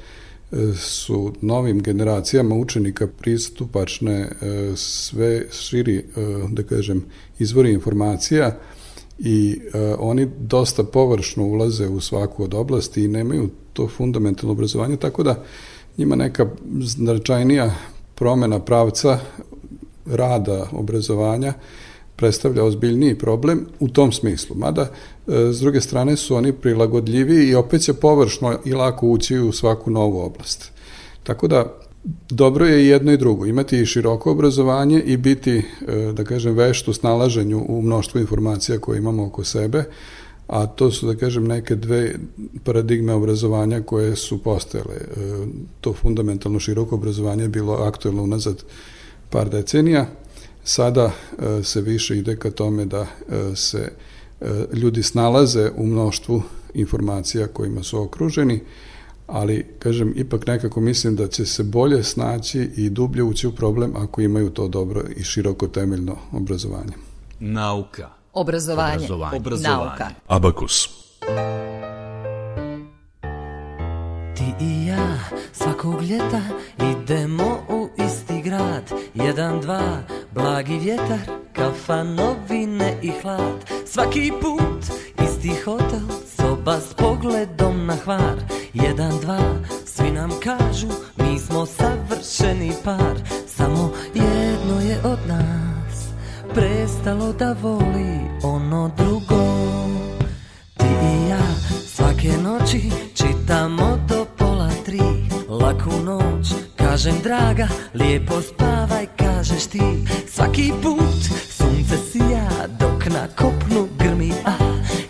su 0.77 1.33
novim 1.41 1.83
generacijama 1.83 2.55
učenika 2.55 3.07
pristupačne 3.07 4.13
e, 4.13 4.29
sve 4.77 5.45
širi, 5.53 5.97
e, 5.97 6.03
da 6.49 6.63
kažem, 6.63 7.05
izvori 7.39 7.73
informacija 7.73 8.57
i 9.19 9.61
e, 9.75 9.95
oni 9.99 10.29
dosta 10.39 10.85
površno 10.85 11.45
ulaze 11.45 11.89
u 11.89 12.01
svaku 12.01 12.45
od 12.45 12.55
oblasti 12.55 13.05
i 13.05 13.09
nemaju 13.09 13.51
to 13.73 13.89
fundamentalno 13.89 14.53
obrazovanje, 14.53 14.97
tako 14.97 15.23
da 15.23 15.45
njima 15.97 16.17
neka 16.17 16.47
značajnija 16.81 17.75
promena 18.15 18.59
pravca 18.59 19.19
rada 20.07 20.69
obrazovanja 20.73 21.53
predstavlja 22.21 22.65
ozbiljniji 22.65 23.19
problem 23.19 23.67
u 23.81 23.89
tom 23.89 24.13
smislu. 24.13 24.57
Mada, 24.57 24.83
e, 24.83 25.53
s 25.53 25.61
druge 25.61 25.81
strane, 25.81 26.17
su 26.17 26.37
oni 26.37 26.53
prilagodljivi 26.53 27.49
i 27.49 27.55
opet 27.55 27.83
će 27.83 27.93
površno 27.93 28.59
i 28.65 28.73
lako 28.73 29.07
ući 29.07 29.39
u 29.39 29.53
svaku 29.53 29.91
novu 29.91 30.21
oblast. 30.21 30.73
Tako 31.23 31.49
da, 31.49 31.79
dobro 32.31 32.67
je 32.67 32.85
i 32.85 32.89
jedno 32.89 33.13
i 33.13 33.17
drugo, 33.17 33.47
imati 33.47 33.81
i 33.81 33.87
široko 33.87 34.31
obrazovanje 34.31 35.01
i 35.01 35.17
biti, 35.17 35.57
e, 35.57 36.13
da 36.13 36.25
kažem, 36.25 36.55
vešt 36.55 36.89
u 36.89 36.93
snalaženju 36.93 37.65
u 37.69 37.83
mnoštvu 37.83 38.21
informacija 38.21 38.79
koje 38.79 38.99
imamo 38.99 39.27
oko 39.27 39.45
sebe, 39.45 39.85
a 40.47 40.67
to 40.67 40.91
su, 40.91 41.07
da 41.07 41.15
kažem, 41.15 41.47
neke 41.47 41.77
dve 41.77 42.15
paradigme 42.65 43.15
obrazovanja 43.15 43.83
koje 43.83 44.17
su 44.17 44.43
postojale. 44.43 44.95
E, 44.95 45.47
to 45.81 45.93
fundamentalno 45.93 46.61
široko 46.61 46.95
obrazovanje 46.95 47.45
je 47.45 47.49
bilo 47.49 47.73
aktuelno 47.73 48.23
unazad 48.23 48.65
par 49.31 49.49
decenija, 49.49 50.07
sada 50.71 51.11
e, 51.11 51.63
se 51.63 51.81
više 51.81 52.19
ide 52.19 52.37
ka 52.37 52.51
tome 52.51 52.85
da 52.85 53.07
se 53.55 53.93
ljudi 54.73 55.03
snalaze 55.03 55.71
u 55.77 55.87
mnoštvu 55.87 56.43
informacija 56.75 57.47
kojima 57.47 57.83
su 57.83 58.03
okruženi, 58.03 58.61
ali, 59.27 59.67
kažem, 59.79 60.13
ipak 60.17 60.47
nekako 60.47 60.81
mislim 60.81 61.17
da 61.17 61.29
će 61.29 61.47
se 61.47 61.63
bolje 61.65 62.03
snaći 62.03 62.71
i 62.77 62.91
dublje 62.91 63.23
ući 63.23 63.47
u 63.47 63.53
problem 63.53 63.97
ako 63.97 64.21
imaju 64.21 64.51
to 64.51 64.69
dobro 64.69 65.03
i 65.17 65.23
široko 65.23 65.69
temeljno 65.69 66.17
obrazovanje. 66.33 66.93
Nauka. 67.41 68.09
Obrazovanje. 68.33 68.95
Obrazovanje. 68.95 69.37
Obrazovanje. 69.37 69.89
Nauka. 69.89 70.09
Abakus. 70.27 70.89
Ti 74.37 74.65
i 74.65 74.87
ja 74.87 75.19
svakog 75.53 76.03
ljeta 76.03 76.43
idemo 76.79 77.59
u 77.69 77.80
grad 78.61 79.01
Jedan, 79.15 79.61
dva, 79.61 80.03
blagi 80.35 80.79
vjetar, 80.79 81.19
kafa, 81.53 82.05
novine 82.05 82.99
i 83.03 83.13
hlad. 83.23 83.71
Svaki 83.87 84.33
put 84.41 84.85
isti 85.25 85.53
hotel, 85.65 86.09
soba 86.37 86.81
s 86.81 86.95
pogledom 86.95 87.87
na 87.87 87.97
hvar. 87.97 88.37
Jedan, 88.75 89.19
dva, 89.21 89.41
svi 89.85 90.11
nam 90.11 90.31
kažu 90.43 90.89
Mi 91.17 91.39
smo 91.39 91.67
savršeni 91.67 92.73
par. 92.85 93.17
Samo 93.47 93.93
jedno 94.15 94.81
je 94.81 94.99
od 95.05 95.19
nas 95.29 96.09
Prestalo 96.55 97.33
da 97.33 97.57
voli 97.63 98.21
ono 98.43 98.91
drugo. 98.97 99.57
Ti 100.77 100.87
i 100.87 101.29
ja 101.29 101.47
svake 101.87 102.33
noći 102.43 102.91
Čitamo 103.15 103.99
do 104.09 104.27
pola 104.39 104.71
tri 104.85 105.01
Laku 105.49 105.91
noć 106.05 106.70
Kažem 106.91 107.15
draga, 107.23 107.69
lijepo 107.95 108.43
spavaj 108.43 109.07
Kažeš 109.17 109.67
ti. 109.67 109.81
Svaki 110.29 110.73
put 110.83 111.23
Sunce 111.51 111.97
sija 112.13 112.49
dok 112.81 113.07
na 113.07 113.27
kopnu 113.37 113.89
grmi 113.99 114.33
A. 114.45 114.53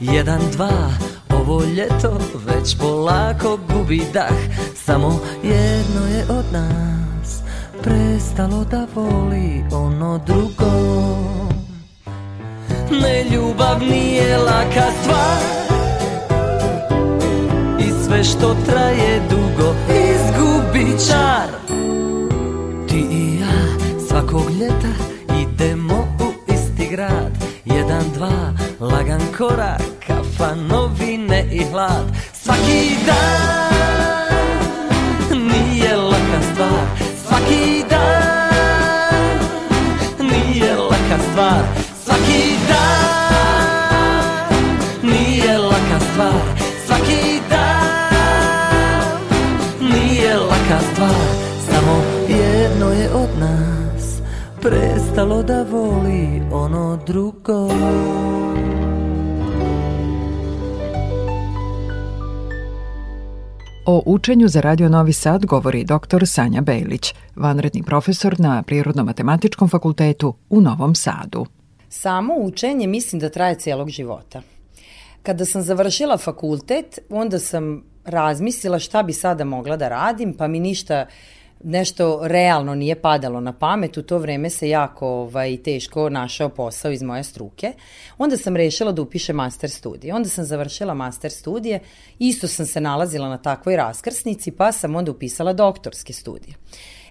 Jedan, 0.00 0.40
dva 0.52 0.90
ovo 1.30 1.62
ljeto 1.64 2.20
već 2.46 2.76
polako 2.78 3.58
gubi 3.68 4.02
dah. 4.12 4.36
Samo 4.84 5.20
jedno 5.42 6.06
je 6.16 6.24
od 6.38 6.44
nas 6.52 7.38
Prestalo 7.82 8.64
da 8.64 8.86
voli 8.94 9.64
ono 9.72 10.20
drugo. 10.26 10.72
Ne 12.90 13.24
ljubav 13.24 13.82
nije 13.82 14.36
laka 14.38 14.86
stvar 15.02 15.79
sve 18.10 18.24
što 18.24 18.56
traje 18.66 19.20
dugo. 19.30 19.74
Izgubi 19.88 20.86
čar. 21.08 21.48
Ti 22.88 23.06
i 23.10 23.40
ja 23.40 23.78
svakog 24.08 24.50
ljeta 24.60 24.92
idemo 25.42 26.16
u 26.20 26.52
isti 26.52 26.88
grad. 26.90 27.32
Jedan, 27.64 28.04
dva, 28.14 28.52
lagan 28.80 29.20
korak, 29.38 29.82
kafa, 30.06 30.54
novine 30.54 31.48
i 31.52 31.64
hlad. 31.64 32.04
Svaki 32.32 32.89
Prestalo 55.20 55.42
da 55.42 55.62
voli 55.62 56.42
ono 56.52 56.98
drugo 57.06 57.68
O 63.86 64.02
učenju 64.06 64.48
za 64.48 64.60
Radio 64.60 64.88
Novi 64.88 65.12
Sad 65.12 65.46
govori 65.46 65.84
dr. 65.84 66.26
Sanja 66.26 66.60
Bejlić, 66.60 67.14
vanredni 67.36 67.82
profesor 67.82 68.40
na 68.40 68.62
Prirodno-matematičkom 68.62 69.68
fakultetu 69.70 70.34
u 70.50 70.60
Novom 70.60 70.94
Sadu. 70.94 71.46
Samo 71.88 72.34
učenje 72.38 72.86
mislim 72.86 73.20
da 73.20 73.28
traje 73.28 73.54
cijelog 73.54 73.88
života. 73.88 74.42
Kada 75.22 75.44
sam 75.44 75.62
završila 75.62 76.18
fakultet, 76.18 76.98
onda 77.10 77.38
sam 77.38 77.82
razmislila 78.04 78.78
šta 78.78 79.02
bi 79.02 79.12
sada 79.12 79.44
mogla 79.44 79.76
da 79.76 79.88
radim, 79.88 80.34
pa 80.34 80.48
mi 80.48 80.60
ništa 80.60 81.06
nešto 81.64 82.20
realno 82.22 82.74
nije 82.74 83.00
padalo 83.00 83.40
na 83.40 83.52
pamet, 83.52 83.96
u 83.96 84.02
to 84.02 84.18
vreme 84.18 84.50
se 84.50 84.68
jako 84.68 85.08
ovaj, 85.08 85.56
teško 85.56 86.08
našao 86.08 86.48
posao 86.48 86.90
iz 86.90 87.02
moje 87.02 87.24
struke. 87.24 87.72
Onda 88.18 88.36
sam 88.36 88.56
rešila 88.56 88.92
da 88.92 89.02
upišem 89.02 89.36
master 89.36 89.70
studije. 89.70 90.14
Onda 90.14 90.28
sam 90.28 90.44
završila 90.44 90.94
master 90.94 91.30
studije, 91.30 91.80
isto 92.18 92.48
sam 92.48 92.66
se 92.66 92.80
nalazila 92.80 93.28
na 93.28 93.38
takvoj 93.38 93.76
raskrsnici, 93.76 94.50
pa 94.50 94.72
sam 94.72 94.96
onda 94.96 95.10
upisala 95.10 95.52
doktorske 95.52 96.12
studije. 96.12 96.54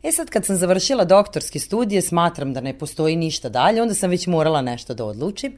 E 0.03 0.11
sad 0.11 0.29
kad 0.29 0.45
sam 0.45 0.55
završila 0.55 1.05
doktorske 1.05 1.59
studije, 1.59 2.01
smatram 2.01 2.53
da 2.53 2.61
ne 2.61 2.77
postoji 2.77 3.15
ništa 3.15 3.49
dalje, 3.49 3.81
onda 3.81 3.93
sam 3.93 4.09
već 4.09 4.27
morala 4.27 4.61
nešto 4.61 4.93
da 4.93 5.05
odlučim 5.05 5.57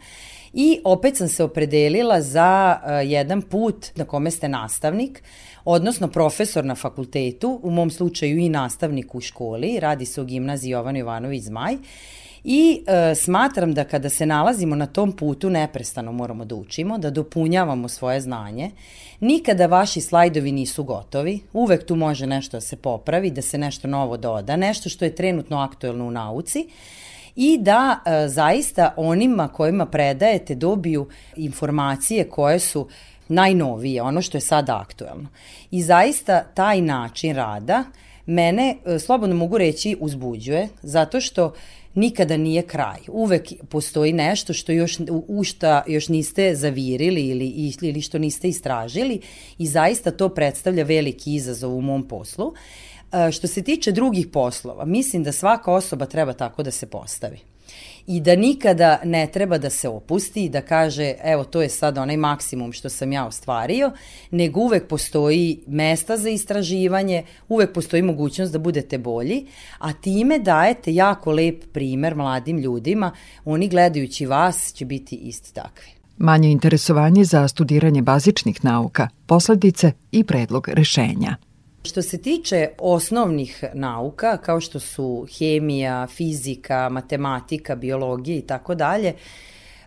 i 0.54 0.80
opet 0.84 1.18
sam 1.18 1.28
se 1.28 1.44
opredelila 1.44 2.22
za 2.22 2.80
uh, 2.84 3.12
jedan 3.12 3.42
put 3.42 3.88
na 3.96 4.06
kome 4.06 4.32
ste 4.32 4.50
nastavnik, 4.50 5.24
odnosno 5.66 6.08
profesor 6.08 6.66
na 6.66 6.76
fakultetu, 6.76 7.60
u 7.64 7.72
mom 7.72 7.92
slučaju 7.92 8.38
i 8.38 8.50
nastavnik 8.50 9.16
u 9.16 9.22
školi, 9.22 9.80
radi 9.80 10.06
se 10.06 10.22
o 10.22 10.24
gimnaziji 10.24 10.72
Jovan 10.72 10.98
Jovanović 10.98 11.44
Zmaj, 11.44 11.78
I 12.44 12.84
e, 12.88 13.16
smatram 13.16 13.74
da 13.74 13.84
kada 13.84 14.10
se 14.10 14.26
nalazimo 14.26 14.76
na 14.76 14.86
tom 14.86 15.12
putu 15.12 15.50
neprestano 15.50 16.12
moramo 16.12 16.46
da 16.46 16.56
učimo, 16.56 16.98
da 16.98 17.10
dopunjavamo 17.10 17.88
svoje 17.88 18.22
znanje. 18.22 18.72
Nikada 19.20 19.66
vaši 19.66 20.02
slajdovi 20.02 20.52
nisu 20.52 20.84
gotovi, 20.84 21.40
uvek 21.54 21.86
tu 21.86 21.96
može 21.96 22.28
nešto 22.28 22.58
da 22.58 22.62
se 22.62 22.76
popravi, 22.76 23.32
da 23.32 23.42
se 23.42 23.58
nešto 23.58 23.88
novo 23.88 24.18
doda, 24.18 24.56
nešto 24.56 24.90
što 24.90 25.06
je 25.06 25.16
trenutno 25.16 25.58
aktuelno 25.58 26.06
u 26.06 26.12
nauci. 26.12 26.68
I 27.36 27.58
da 27.58 28.00
e, 28.06 28.28
zaista 28.28 28.94
onima 28.98 29.48
kojima 29.48 29.86
predajete 29.86 30.56
dobiju 30.56 31.08
informacije 31.36 32.30
koje 32.30 32.60
su 32.60 32.88
najnovije, 33.32 34.02
ono 34.02 34.22
što 34.22 34.38
je 34.38 34.42
sada 34.42 34.78
aktuelno. 34.78 35.30
I 35.72 35.82
zaista 35.82 36.44
taj 36.44 36.82
način 36.82 37.36
rada 37.36 37.84
mene, 38.26 38.78
e, 38.86 39.00
slobodno 39.00 39.36
mogu 39.36 39.58
reći, 39.58 39.98
uzbuđuje, 40.00 40.68
zato 40.82 41.22
što 41.22 41.54
nikada 41.96 42.38
nije 42.38 42.62
kraj. 42.62 43.00
Uvek 43.08 43.48
postoji 43.70 44.14
nešto 44.14 44.54
što 44.54 44.72
još, 44.72 44.98
u 45.28 45.44
šta 45.44 45.84
još 45.88 46.08
niste 46.08 46.56
zavirili 46.56 47.28
ili, 47.28 47.74
ili 47.82 48.02
što 48.02 48.20
niste 48.20 48.50
istražili 48.50 49.22
i 49.58 49.68
zaista 49.68 50.12
to 50.12 50.30
predstavlja 50.30 50.84
veliki 50.84 51.36
izazov 51.36 51.78
u 51.78 51.82
mom 51.82 52.08
poslu. 52.08 52.54
E, 53.12 53.32
što 53.32 53.48
se 53.48 53.64
tiče 53.64 53.92
drugih 53.92 54.28
poslova, 54.28 54.86
mislim 54.86 55.24
da 55.24 55.32
svaka 55.32 55.72
osoba 55.72 56.06
treba 56.06 56.34
tako 56.34 56.64
da 56.64 56.72
se 56.72 56.86
postavi 56.86 57.51
i 58.08 58.22
da 58.22 58.36
nikada 58.36 59.00
ne 59.04 59.28
treba 59.28 59.58
da 59.58 59.70
se 59.70 59.90
opusti 59.90 60.46
i 60.46 60.50
da 60.50 60.62
kaže 60.62 61.14
evo 61.24 61.44
to 61.44 61.62
je 61.62 61.70
sad 61.70 61.98
onaj 61.98 62.18
maksimum 62.18 62.72
što 62.72 62.90
sam 62.90 63.12
ja 63.12 63.26
ostvario, 63.28 63.92
nego 64.32 64.60
uvek 64.60 64.88
postoji 64.88 65.60
mesta 65.68 66.18
za 66.18 66.30
istraživanje, 66.30 67.24
uvek 67.50 67.74
postoji 67.74 68.02
mogućnost 68.02 68.54
da 68.54 68.60
budete 68.60 68.98
bolji, 68.98 69.46
a 69.80 69.94
time 69.94 70.40
dajete 70.40 70.94
jako 70.94 71.32
lep 71.32 71.64
primer 71.74 72.16
mladim 72.16 72.58
ljudima, 72.58 73.12
oni 73.46 73.68
gledajući 73.68 74.26
vas 74.26 74.74
će 74.74 74.86
biti 74.86 75.16
isti 75.16 75.54
takvi. 75.54 75.88
Manje 76.18 76.52
interesovanje 76.52 77.24
za 77.24 77.48
studiranje 77.48 78.02
bazičnih 78.02 78.66
nauka, 78.66 79.08
posledice 79.26 79.92
i 80.12 80.24
predlog 80.24 80.68
rešenja– 80.68 81.36
Što 81.84 82.02
se 82.02 82.22
tiče 82.22 82.70
osnovnih 82.78 83.64
nauka, 83.74 84.38
kao 84.38 84.60
što 84.60 84.80
su 84.80 85.28
hemija, 85.38 86.08
fizika, 86.08 86.90
matematika, 86.90 87.76
biologija 87.76 88.38
i 88.38 88.42
tako 88.42 88.76
dalje, 88.76 89.14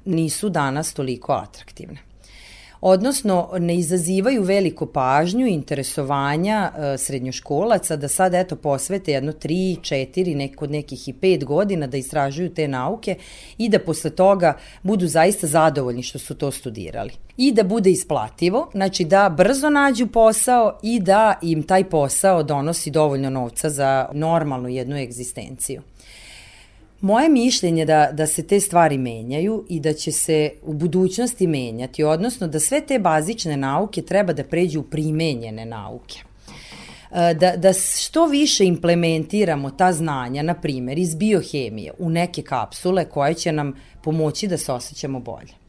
nisu 0.04 0.48
danas 0.48 0.94
toliko 0.94 1.32
atraktivne. 1.32 2.13
Odnosno 2.86 3.48
ne 3.58 3.76
izazivaju 3.76 4.42
veliko 4.42 4.86
pažnju 4.86 5.46
i 5.46 5.52
interesovanja 5.52 6.72
e, 6.76 6.98
srednjoškolaca 6.98 7.96
da 7.96 8.08
sad 8.08 8.34
eto 8.34 8.56
posvete 8.56 9.12
jedno 9.12 9.32
3, 9.32 9.78
4, 9.80 10.36
nek, 10.36 10.56
kod 10.56 10.70
nekih 10.70 11.08
i 11.08 11.12
5 11.12 11.44
godina 11.44 11.86
da 11.86 11.96
istražuju 11.96 12.54
te 12.54 12.68
nauke 12.68 13.16
i 13.58 13.68
da 13.68 13.78
posle 13.78 14.10
toga 14.10 14.56
budu 14.82 15.06
zaista 15.06 15.46
zadovoljni 15.46 16.02
što 16.02 16.18
su 16.18 16.34
to 16.34 16.50
studirali. 16.50 17.10
I 17.36 17.52
da 17.52 17.62
bude 17.62 17.90
isplativo, 17.90 18.70
znači 18.72 19.04
da 19.04 19.28
brzo 19.28 19.70
nađu 19.70 20.06
posao 20.06 20.78
i 20.82 21.00
da 21.00 21.38
im 21.42 21.62
taj 21.62 21.84
posao 21.84 22.42
donosi 22.42 22.90
dovoljno 22.90 23.30
novca 23.30 23.70
za 23.70 24.08
normalnu 24.12 24.68
jednu 24.68 24.96
egzistenciju. 24.96 25.82
Moje 27.04 27.28
mišljenje 27.28 27.84
da, 27.84 28.08
da 28.12 28.26
se 28.26 28.46
te 28.46 28.60
stvari 28.60 28.98
menjaju 28.98 29.64
i 29.68 29.80
da 29.80 29.92
će 29.92 30.12
se 30.12 30.50
u 30.62 30.72
budućnosti 30.72 31.46
menjati, 31.46 32.04
odnosno 32.04 32.46
da 32.48 32.60
sve 32.60 32.80
te 32.80 32.98
bazične 32.98 33.56
nauke 33.56 34.02
treba 34.02 34.32
da 34.32 34.44
pređu 34.44 34.80
u 34.80 34.82
primenjene 34.82 35.66
nauke. 35.66 36.18
E, 37.12 37.34
da, 37.34 37.56
da 37.56 37.72
što 37.72 38.26
više 38.26 38.64
implementiramo 38.64 39.70
ta 39.70 39.92
znanja, 39.92 40.42
na 40.42 40.54
primer, 40.54 40.98
iz 40.98 41.14
biohemije 41.14 41.92
u 41.98 42.10
neke 42.10 42.42
kapsule 42.42 43.04
koje 43.04 43.34
će 43.34 43.52
nam 43.52 43.74
pomoći 44.02 44.48
da 44.48 44.56
se 44.56 44.72
osjećamo 44.72 45.20
bolje 45.20 45.63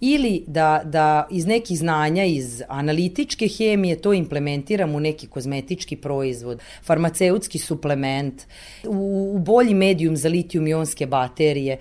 ili 0.00 0.44
da, 0.46 0.82
da 0.84 1.26
iz 1.30 1.46
nekih 1.46 1.78
znanja 1.78 2.24
iz 2.24 2.62
analitičke 2.68 3.48
hemije 3.48 4.02
to 4.02 4.12
implementiramo 4.12 4.96
u 4.96 5.00
neki 5.00 5.26
kozmetički 5.26 5.96
proizvod, 5.96 6.60
farmaceutski 6.82 7.58
suplement, 7.58 8.42
u, 8.84 9.32
u 9.34 9.38
bolji 9.38 9.74
medijum 9.74 10.16
za 10.16 10.28
litijum-ionske 10.28 11.06
baterije. 11.06 11.78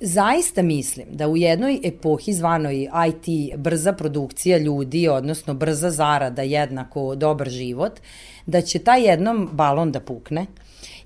Zaista 0.00 0.62
mislim 0.62 1.06
da 1.10 1.28
u 1.28 1.36
jednoj 1.36 1.80
epohi 1.84 2.32
zvanoj 2.32 2.88
IT 3.08 3.56
brza 3.56 3.92
produkcija 3.92 4.58
ljudi, 4.58 5.08
odnosno 5.08 5.54
brza 5.54 5.90
zarada 5.90 6.42
jednako 6.42 7.14
dobar 7.14 7.48
život, 7.48 8.00
da 8.46 8.60
će 8.60 8.78
taj 8.78 9.08
jednom 9.08 9.48
balon 9.52 9.92
da 9.92 10.00
pukne 10.00 10.46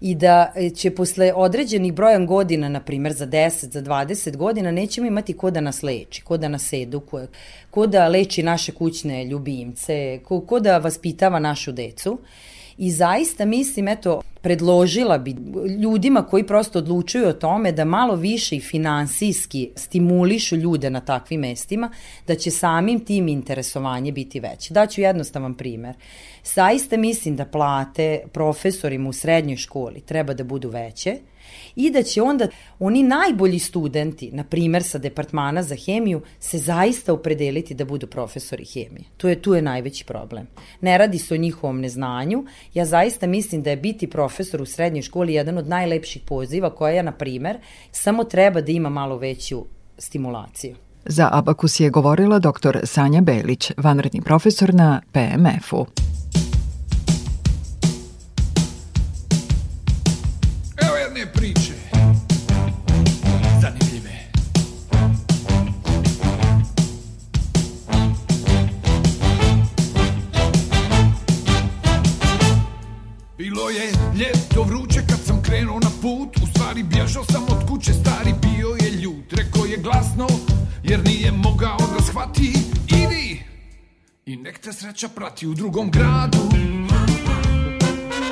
i 0.01 0.15
da 0.15 0.53
će 0.77 0.91
posle 0.91 1.33
određenih 1.33 1.93
brojan 1.93 2.27
godina, 2.27 2.69
na 2.69 2.81
primer 2.81 3.13
za 3.13 3.27
10, 3.27 3.73
za 3.73 3.83
20 3.83 4.37
godina, 4.37 4.71
nećemo 4.71 5.07
imati 5.07 5.33
ko 5.33 5.51
da 5.51 5.61
nas 5.61 5.83
leči, 5.83 6.23
ko 6.23 6.37
da 6.37 6.49
nas 6.49 6.73
edukuje, 6.73 7.27
ko 7.71 7.87
da 7.87 8.09
leči 8.09 8.43
naše 8.43 8.73
kućne 8.73 9.25
ljubimce, 9.25 10.21
ko, 10.25 10.41
ko 10.41 10.61
da 10.61 10.79
vaspitava 10.79 11.39
našu 11.39 11.73
decu. 11.73 12.19
I 12.79 12.91
zaista 12.91 13.45
mislim, 13.45 13.89
eto, 13.89 14.23
predložila 14.41 15.19
bi 15.19 15.37
ljudima 15.81 16.23
koji 16.23 16.47
prosto 16.47 16.79
odlučuju 16.79 17.29
o 17.29 17.33
tome 17.33 17.73
da 17.73 17.85
malo 17.85 18.17
više 18.17 18.57
i 18.57 18.61
finansijski 18.61 19.71
stimulišu 19.77 20.57
ljude 20.57 20.91
na 20.91 21.01
takvim 21.01 21.41
mestima, 21.41 21.91
da 22.27 22.35
će 22.35 22.51
samim 22.51 23.01
tim 23.01 23.29
interesovanje 23.29 24.13
biti 24.13 24.41
veće. 24.41 24.75
Daću 24.75 25.01
jednostavan 25.01 25.55
primer. 25.55 25.95
Zaista 26.45 26.97
mislim 26.97 27.37
da 27.37 27.45
plate 27.45 28.21
profesorima 28.33 29.09
u 29.09 29.13
srednjoj 29.13 29.57
školi 29.57 30.01
treba 30.01 30.35
da 30.35 30.45
budu 30.45 30.69
veće, 30.69 31.19
i 31.77 31.91
da 31.91 32.03
će 32.03 32.23
onda 32.23 32.49
oni 32.79 33.03
najbolji 33.03 33.59
studenti, 33.59 34.31
na 34.33 34.45
primer 34.45 34.83
sa 34.83 34.99
departmana 34.99 35.63
za 35.63 35.77
hemiju, 35.87 36.23
se 36.41 36.59
zaista 36.59 37.13
opredeliti 37.13 37.75
da 37.75 37.85
budu 37.85 38.07
profesori 38.07 38.65
hemije. 38.65 39.05
Tu 39.17 39.29
je, 39.29 39.43
tu 39.43 39.55
je 39.55 39.63
najveći 39.63 40.05
problem. 40.05 40.47
Ne 40.81 40.99
radi 40.99 41.19
se 41.19 41.35
o 41.35 41.37
njihovom 41.37 41.81
neznanju. 41.81 42.45
Ja 42.75 42.85
zaista 42.85 43.27
mislim 43.27 43.63
da 43.63 43.71
je 43.71 43.77
biti 43.77 44.11
profesor 44.11 44.63
u 44.63 44.67
srednjoj 44.67 45.03
školi 45.03 45.35
jedan 45.35 45.59
od 45.59 45.69
najlepših 45.69 46.23
poziva 46.27 46.71
koja, 46.71 47.03
na 47.03 47.13
primer, 47.13 47.59
samo 47.93 48.25
treba 48.25 48.61
da 48.61 48.73
ima 48.73 48.89
malo 48.89 49.17
veću 49.17 49.65
stimulaciju. 49.99 50.77
Za 51.07 51.29
Abakus 51.33 51.81
je 51.81 51.91
govorila 51.91 52.39
dr. 52.39 52.79
Sanja 52.85 53.21
Belić, 53.21 53.73
vanredni 53.77 54.23
profesor 54.23 54.75
na 54.75 55.01
PMF-u. 55.13 55.87
Te 84.65 84.73
sreća 84.73 85.09
prati 85.09 85.47
u 85.47 85.55
drugom 85.55 85.91
gradu. 85.91 86.39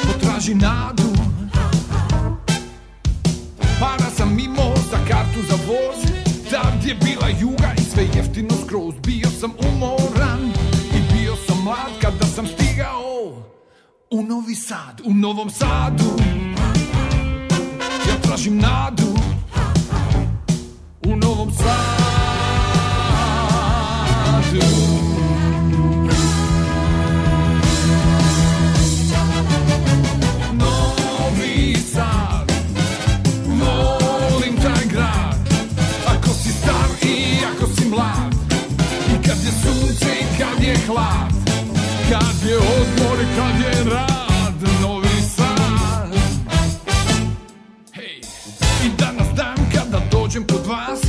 Potraži 0.07 0.55
nadu. 0.55 1.03
Para 3.81 4.11
sam 4.17 4.39
imao 4.39 4.75
za 4.91 4.97
kartu 5.09 5.43
za 5.49 5.57
voz. 5.67 6.13
Tad 6.51 6.85
je 6.85 6.95
bila 6.95 7.29
juga 7.41 7.75
i 7.79 7.81
sve 7.81 8.05
jeftino 8.17 8.55
skroz. 8.67 8.95
Bio 9.07 9.31
sam 9.41 9.53
umoran 9.69 10.53
i 10.95 11.15
bio 11.15 11.37
sam 11.47 11.65
mlad 11.65 12.01
Kada 12.01 12.27
sam 12.27 12.47
stigao 12.47 13.43
u 14.11 14.23
Novi 14.23 14.55
Sad 14.55 15.01
U 15.05 15.15
Novom 15.15 15.51
Sadu. 15.51 16.23
Ja 18.09 18.21
tražim 18.23 18.59
nadu 18.59 19.17
U 21.07 21.17
Novom 21.17 21.53
Sadu 21.53 21.93
Kad 42.13 42.49
je 42.49 42.57
odmor, 42.57 43.19
kad 43.37 43.61
je 43.61 43.85
rad 43.91 44.81
Novi 44.83 45.23
Sad. 45.37 46.13
Hej, 47.93 48.21
i 48.87 48.91
danas 48.99 49.29
dan 49.37 49.57
kada 49.75 50.01
dođem 50.11 50.47
kod 50.47 50.67
vas 50.67 51.01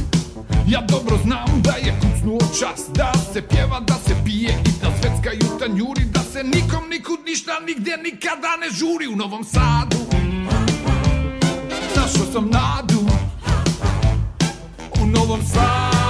Ja 0.68 0.82
dobro 0.88 1.18
znam 1.24 1.62
da 1.62 1.72
je 1.72 2.00
kucnuo 2.02 2.40
čas 2.40 2.82
Da 2.96 3.12
se 3.34 3.42
pjeva, 3.42 3.80
da 3.80 3.94
se 3.94 4.16
pije 4.26 4.50
i 4.66 4.70
da 4.82 4.92
sveckaju 5.02 5.60
tanjuri 5.60 6.04
Da 6.06 6.20
se 6.20 6.44
nikom 6.44 6.90
nikud 6.90 7.20
ništa 7.26 7.52
nigdje 7.68 7.98
nikada 7.98 8.58
ne 8.62 8.70
žuri 8.70 9.08
U 9.08 9.16
Novom 9.16 9.44
Sadu. 9.44 9.98
Našao 11.96 12.32
sam 12.34 12.50
nadu 12.50 13.00
U 15.02 15.06
Novom 15.06 15.42
Sadu 15.54 16.03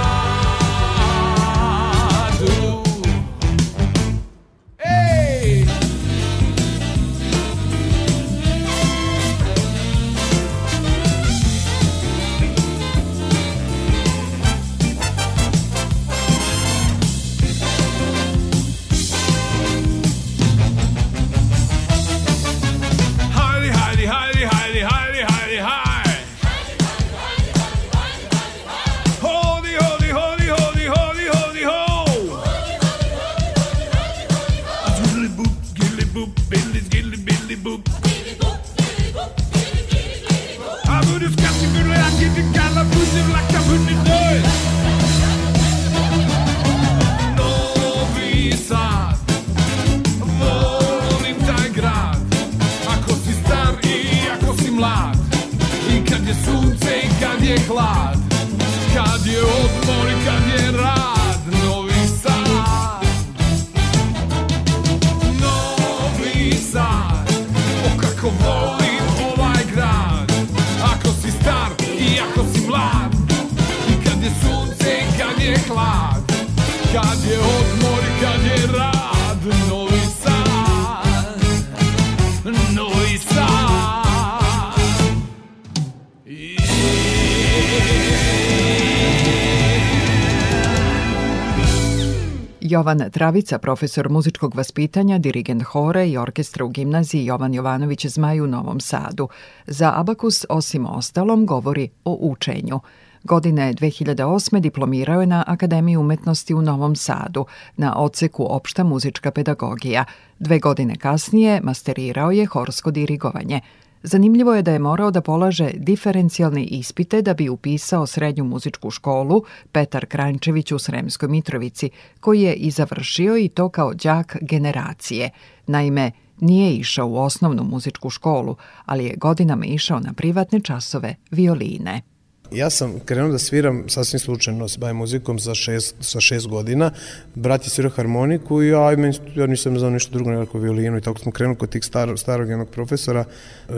Jovan 92.74 93.10
Travica, 93.10 93.58
profesor 93.58 94.08
muzičkog 94.08 94.54
vaspitanja, 94.54 95.18
dirigent 95.18 95.62
hore 95.62 96.08
i 96.08 96.18
orkestra 96.18 96.64
u 96.64 96.68
gimnaziji 96.68 97.24
Jovan 97.24 97.54
Jovanović 97.54 98.06
Zmaj 98.06 98.40
u 98.40 98.46
Novom 98.46 98.80
Sadu. 98.80 99.28
Za 99.66 99.92
Abakus, 99.94 100.46
osim 100.48 100.86
ostalom, 100.86 101.46
govori 101.46 101.88
o 102.04 102.18
učenju. 102.20 102.80
Godine 103.22 103.74
2008. 103.74 104.60
diplomirao 104.60 105.20
je 105.20 105.26
na 105.26 105.44
Akademiji 105.46 105.96
umetnosti 105.96 106.54
u 106.54 106.62
Novom 106.62 106.96
Sadu 106.96 107.46
na 107.76 107.96
odseku 107.96 108.46
opšta 108.50 108.84
muzička 108.84 109.30
pedagogija. 109.30 110.04
Dve 110.38 110.58
godine 110.58 110.96
kasnije 110.96 111.60
masterirao 111.60 112.30
je 112.30 112.46
horsko 112.46 112.90
dirigovanje– 112.90 113.60
Zanimljivo 114.06 114.54
je 114.54 114.62
da 114.62 114.72
je 114.72 114.78
morao 114.78 115.10
da 115.10 115.20
polaže 115.20 115.70
diferencijalne 115.74 116.64
ispite 116.64 117.22
da 117.22 117.34
bi 117.34 117.48
upisao 117.48 118.06
srednju 118.06 118.44
muzičku 118.44 118.90
školu 118.90 119.42
Petar 119.72 120.06
Krančević 120.06 120.72
u 120.72 120.78
Sremskoj 120.78 121.28
Mitrovici, 121.28 121.90
koji 122.20 122.42
je 122.42 122.54
i 122.54 122.70
završio 122.70 123.36
i 123.36 123.48
to 123.48 123.68
kao 123.68 123.94
đak 123.94 124.36
generacije. 124.40 125.30
Naime, 125.66 126.10
nije 126.40 126.72
išao 126.72 127.08
u 127.08 127.16
osnovnu 127.16 127.64
muzičku 127.64 128.10
školu, 128.10 128.56
ali 128.86 129.04
je 129.04 129.16
godinama 129.16 129.64
išao 129.64 130.00
na 130.00 130.12
privatne 130.12 130.60
časove 130.60 131.14
violine. 131.30 132.02
Ja 132.52 132.70
sam 132.70 133.00
krenuo 133.04 133.32
da 133.32 133.38
sviram 133.38 133.84
sasvim 133.88 134.20
slučajno, 134.20 134.68
se 134.68 134.78
bavim 134.78 134.96
muzikom 134.96 135.38
sa 135.38 135.54
šest, 135.54 135.94
sa 136.00 136.20
šest 136.20 136.46
godina. 136.46 136.90
Brat 137.34 137.64
je 137.64 137.70
svirao 137.70 137.90
harmoniku 137.90 138.62
i 138.62 138.68
ja, 138.68 138.90
ja 139.34 139.46
nisam 139.46 139.78
znao 139.78 139.90
ništa 139.90 140.12
drugo 140.12 140.30
nego 140.30 140.58
violinu 140.58 140.98
i 140.98 141.00
tako 141.00 141.18
smo 141.18 141.32
krenuli 141.32 141.58
kod 141.58 141.70
tih 141.70 141.84
star, 141.84 142.18
starog 142.18 142.48
jednog 142.48 142.68
profesora. 142.70 143.24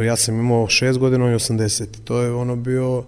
Ja 0.04 0.16
sam 0.16 0.40
imao 0.40 0.68
šest 0.68 0.98
godina, 0.98 1.24
on 1.24 1.30
je 1.30 1.38
80. 1.38 1.86
To 2.04 2.20
je 2.20 2.32
ono 2.32 2.56
bio 2.56 3.04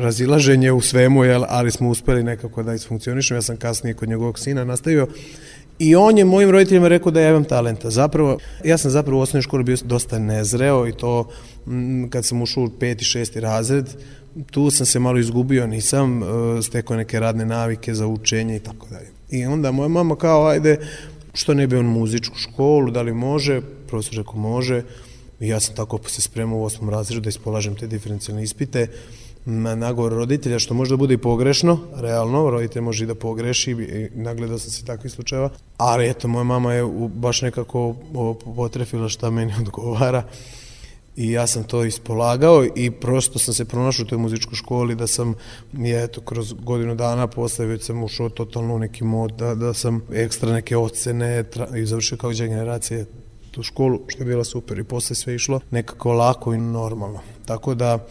razilaženje 0.00 0.72
u 0.72 0.80
svemu, 0.80 1.24
jel, 1.24 1.44
ali 1.48 1.70
smo 1.70 1.88
uspeli 1.88 2.22
nekako 2.22 2.62
da 2.62 2.74
isfunkcionišemo. 2.74 3.38
Ja 3.38 3.42
sam 3.42 3.56
kasnije 3.56 3.94
kod 3.94 4.08
njegovog 4.08 4.38
sina 4.38 4.64
nastavio 4.64 5.08
I 5.78 5.96
on 5.96 6.18
je 6.18 6.24
mojim 6.24 6.50
roditeljima 6.50 6.88
rekao 6.88 7.12
da 7.12 7.20
ja 7.20 7.30
imam 7.30 7.44
talenta. 7.44 7.90
Zapravo, 7.90 8.38
ja 8.64 8.78
sam 8.78 8.90
zapravo 8.90 9.18
u 9.18 9.22
osnovnoj 9.22 9.42
školi 9.42 9.64
bio 9.64 9.76
dosta 9.84 10.18
nezreo 10.18 10.86
i 10.88 10.92
to 10.92 11.28
m, 11.66 12.10
kad 12.10 12.24
sam 12.24 12.42
ušao 12.42 12.64
u 12.64 12.70
peti, 12.80 13.04
šesti 13.04 13.40
razred, 13.40 13.86
tu 14.50 14.70
sam 14.70 14.86
se 14.86 14.98
malo 14.98 15.18
izgubio, 15.18 15.66
nisam 15.66 16.22
uh, 16.22 16.28
stekao 16.64 16.96
neke 16.96 17.20
radne 17.20 17.46
navike 17.46 17.94
za 17.94 18.06
učenje 18.06 18.56
i 18.56 18.60
tako 18.60 18.86
dalje. 18.90 19.08
I 19.30 19.46
onda 19.46 19.72
moja 19.72 19.88
mama 19.88 20.16
kao, 20.16 20.46
ajde, 20.46 20.78
što 21.34 21.54
ne 21.54 21.66
bi 21.66 21.76
on 21.76 21.86
muzičku 21.86 22.36
školu, 22.38 22.90
da 22.90 23.02
li 23.02 23.14
može? 23.14 23.60
Profesor 23.88 24.18
rekao, 24.18 24.34
može. 24.34 24.82
I 25.40 25.48
ja 25.48 25.60
sam 25.60 25.76
tako 25.76 25.98
se 26.06 26.22
spremao 26.22 26.58
u 26.58 26.64
osmom 26.64 26.90
razredu 26.90 27.20
da 27.20 27.28
ispolažem 27.28 27.76
te 27.76 27.86
diferencijalne 27.86 28.42
ispite 28.42 28.86
na 29.44 29.74
nagovor 29.74 30.12
roditelja, 30.12 30.58
što 30.58 30.74
možda 30.74 30.96
bude 30.96 31.14
i 31.14 31.18
pogrešno, 31.18 31.78
realno, 31.94 32.50
roditelj 32.50 32.82
može 32.82 33.04
i 33.04 33.06
da 33.06 33.14
pogreši 33.14 33.70
i 33.70 34.08
nagledao 34.14 34.58
sam 34.58 34.70
se 34.70 34.84
takvih 34.84 35.12
slučajeva, 35.12 35.50
ali 35.76 36.10
eto, 36.10 36.28
moja 36.28 36.44
mama 36.44 36.74
je 36.74 36.84
baš 37.14 37.42
nekako 37.42 37.94
potrefila 38.56 39.08
šta 39.08 39.30
meni 39.30 39.52
odgovara 39.62 40.22
i 41.16 41.32
ja 41.32 41.46
sam 41.46 41.64
to 41.64 41.84
ispolagao 41.84 42.64
i 42.76 42.90
prosto 42.90 43.38
sam 43.38 43.54
se 43.54 43.64
pronašao 43.64 44.02
u 44.02 44.06
toj 44.06 44.18
muzičkoj 44.18 44.54
školi 44.54 44.94
da 44.94 45.06
sam, 45.06 45.34
je, 45.72 46.04
eto, 46.04 46.20
kroz 46.20 46.52
godinu 46.52 46.94
dana 46.94 47.26
posle 47.26 47.66
već 47.66 47.84
sam 47.84 48.02
ušao 48.02 48.28
totalno 48.28 48.74
u 48.74 48.78
neki 48.78 49.04
mod, 49.04 49.32
da, 49.32 49.54
da 49.54 49.74
sam 49.74 50.00
ekstra 50.12 50.52
neke 50.52 50.76
ocene 50.76 51.42
tra, 51.42 51.76
i 51.76 51.86
završio 51.86 52.18
kao 52.18 52.30
generacije 52.30 53.06
tu 53.50 53.62
školu, 53.62 54.00
što 54.08 54.22
je 54.22 54.26
bilo 54.26 54.44
super 54.44 54.78
i 54.78 54.84
posle 54.84 55.16
sve 55.16 55.34
išlo 55.34 55.60
nekako 55.70 56.12
lako 56.12 56.54
i 56.54 56.58
normalno. 56.58 57.20
Tako 57.46 57.74
da, 57.74 58.06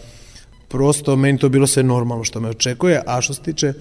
prosto 0.71 1.15
meni 1.15 1.38
to 1.38 1.49
bilo 1.49 1.67
sve 1.67 1.84
normalno 1.84 2.23
što 2.23 2.39
me 2.39 2.49
očekuje, 2.49 3.01
a 3.07 3.21
što 3.21 3.34
se 3.34 3.41
tiče 3.41 3.73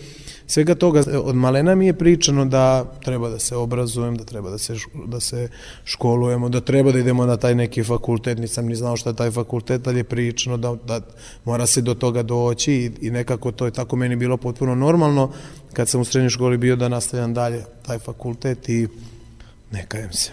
svega 0.46 0.74
toga, 0.74 1.02
od 1.22 1.36
malena 1.36 1.74
mi 1.74 1.86
je 1.86 1.92
pričano 1.92 2.44
da 2.44 2.84
treba 3.04 3.28
da 3.28 3.38
se 3.38 3.56
obrazujem, 3.56 4.16
da 4.16 4.24
treba 4.24 4.50
da 4.50 4.58
se, 4.58 4.74
da 5.06 5.20
se 5.20 5.48
školujemo, 5.84 6.48
da 6.48 6.60
treba 6.60 6.92
da 6.92 6.98
idemo 6.98 7.26
na 7.26 7.36
taj 7.36 7.54
neki 7.54 7.84
fakultet, 7.84 8.38
nisam 8.38 8.66
ni 8.66 8.76
znao 8.76 8.96
šta 8.96 9.10
je 9.10 9.16
taj 9.16 9.30
fakultet, 9.30 9.86
ali 9.86 9.98
je 9.98 10.04
pričano 10.04 10.56
da, 10.56 10.76
da 10.86 11.00
mora 11.44 11.66
se 11.66 11.80
do 11.80 11.94
toga 11.94 12.22
doći 12.22 12.72
i, 12.72 12.90
i 13.00 13.10
nekako 13.10 13.52
to 13.52 13.64
je 13.64 13.70
tako 13.70 13.96
meni 13.96 14.16
bilo 14.16 14.36
potpuno 14.36 14.74
normalno 14.74 15.32
kad 15.72 15.88
sam 15.88 16.00
u 16.00 16.04
srednjoj 16.04 16.30
školi 16.30 16.58
bio 16.58 16.76
da 16.76 16.88
nastavljam 16.88 17.34
dalje 17.34 17.64
taj 17.86 17.98
fakultet 17.98 18.68
i 18.68 18.88
ne 19.70 19.86
kajem 19.88 20.12
se. 20.12 20.30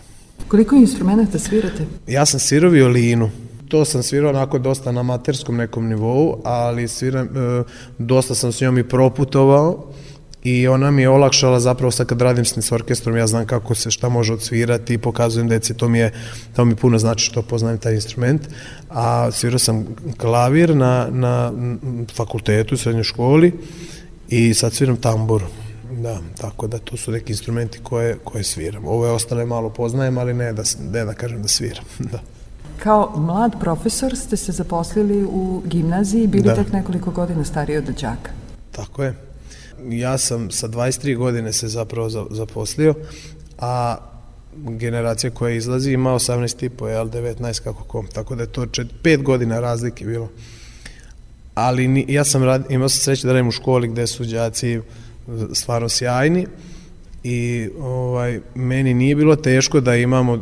Koliko 0.47 0.75
instrumenta 0.75 1.39
svirate? 1.39 1.85
Ja 2.07 2.25
sam 2.25 2.39
svirao 2.39 2.71
violinu, 2.71 3.29
to 3.67 3.85
sam 3.85 4.03
svirao 4.03 4.29
onako 4.29 4.59
dosta 4.59 4.91
na 4.91 4.99
amaterskom 4.99 5.55
nekom 5.55 5.87
nivou, 5.87 6.41
ali 6.43 6.87
sviram, 6.87 7.25
e, 7.25 7.63
dosta 7.97 8.35
sam 8.35 8.51
s 8.51 8.61
njom 8.61 8.77
i 8.77 8.89
proputovao 8.89 9.91
i 10.43 10.67
ona 10.67 10.91
mi 10.91 11.01
je 11.01 11.09
olakšala 11.09 11.59
zapravo 11.59 11.91
sad 11.91 12.07
kad 12.07 12.21
radim 12.21 12.45
s 12.45 12.71
orkestrom, 12.71 13.17
ja 13.17 13.27
znam 13.27 13.45
kako 13.45 13.75
se 13.75 13.91
šta 13.91 14.09
može 14.09 14.33
odsvirati 14.33 14.93
i 14.93 14.97
pokazujem 14.97 15.47
deci, 15.47 15.73
to 15.73 15.89
mi 15.89 15.99
je, 15.99 16.13
to 16.55 16.65
mi 16.65 16.75
puno 16.75 16.99
znači 16.99 17.25
što 17.25 17.41
poznajem 17.41 17.77
taj 17.77 17.93
instrument, 17.93 18.41
a 18.89 19.31
svirao 19.31 19.59
sam 19.59 19.85
klavir 20.17 20.75
na, 20.75 21.07
na 21.11 21.51
fakultetu 22.15 22.75
u 22.75 22.77
srednjoj 22.77 23.03
školi 23.03 23.53
i 24.29 24.53
sad 24.53 24.73
sviram 24.73 24.97
tambur. 24.97 25.43
Da, 25.91 26.19
tako 26.41 26.67
da 26.67 26.77
to 26.77 26.97
su 26.97 27.11
neki 27.11 27.31
instrumenti 27.31 27.79
koje, 27.83 28.17
koje 28.23 28.43
sviram. 28.43 28.85
Ove 28.85 29.09
ostale 29.09 29.45
malo 29.45 29.69
poznajem, 29.69 30.17
ali 30.17 30.33
ne 30.33 30.53
da, 30.53 30.63
ne 30.91 31.05
da 31.05 31.13
kažem 31.13 31.41
da 31.41 31.47
sviram. 31.47 31.83
da. 32.11 32.36
Kao 32.77 33.13
mlad 33.17 33.59
profesor 33.59 34.15
ste 34.15 34.37
se 34.37 34.51
zaposlili 34.51 35.23
u 35.23 35.61
gimnaziji, 35.65 36.27
bili 36.27 36.43
da. 36.43 36.55
tek 36.55 36.71
nekoliko 36.73 37.11
godina 37.11 37.43
stariji 37.43 37.77
od 37.77 37.83
đaka. 37.83 38.31
Tako 38.71 39.03
je. 39.03 39.13
Ja 39.89 40.17
sam 40.17 40.51
sa 40.51 40.67
23 40.67 41.17
godine 41.17 41.53
se 41.53 41.67
zapravo 41.67 42.09
zaposlio, 42.31 42.93
a 43.59 43.97
generacija 44.55 45.31
koja 45.31 45.55
izlazi 45.55 45.91
ima 45.91 46.13
18 46.13 46.65
i 46.65 46.69
po, 46.69 46.87
jel, 46.87 47.09
19 47.09 47.63
kako 47.63 47.83
kom, 47.83 48.07
tako 48.07 48.35
da 48.35 48.43
je 48.43 48.51
to 48.51 48.65
5 48.65 49.23
godina 49.23 49.59
razlike 49.59 50.05
bilo. 50.05 50.29
Ali 51.55 51.87
ni, 51.87 52.05
ja 52.09 52.23
sam 52.23 52.43
rad, 52.43 52.65
imao 52.69 52.89
sam 52.89 52.99
sreće 52.99 53.27
da 53.27 53.33
radim 53.33 53.47
u 53.47 53.51
školi 53.51 53.87
gde 53.87 54.07
su 54.07 54.23
đaci 54.23 54.81
stvarno 55.53 55.89
sjajni, 55.89 56.47
i 57.27 57.69
ovaj, 57.79 58.39
meni 58.55 58.93
nije 58.93 59.15
bilo 59.15 59.35
teško 59.35 59.79
da 59.79 59.95
imamo 59.95 60.39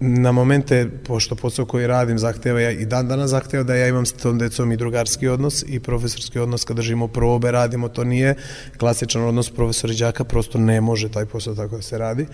na 0.00 0.32
momente, 0.32 0.90
pošto 1.06 1.34
posao 1.34 1.64
koji 1.66 1.86
radim 1.86 2.18
zahteva 2.18 2.60
ja 2.60 2.70
i 2.70 2.86
dan 2.86 3.08
danas 3.08 3.30
zahteva 3.30 3.62
da 3.62 3.74
ja 3.74 3.88
imam 3.88 4.06
s 4.06 4.12
tom 4.12 4.38
decom 4.38 4.72
i 4.72 4.76
drugarski 4.76 5.28
odnos 5.28 5.64
i 5.68 5.80
profesorski 5.80 6.38
odnos 6.38 6.64
kada 6.64 6.76
držimo 6.76 7.08
probe, 7.08 7.50
radimo, 7.50 7.88
to 7.88 8.04
nije 8.04 8.34
klasičan 8.78 9.22
odnos 9.22 9.50
profesor 9.50 9.90
i 9.90 9.96
đaka, 9.96 10.24
prosto 10.24 10.58
ne 10.58 10.80
može 10.80 11.08
taj 11.08 11.26
posao 11.26 11.54
tako 11.54 11.76
da 11.76 11.82
se 11.82 11.98
radi 11.98 12.26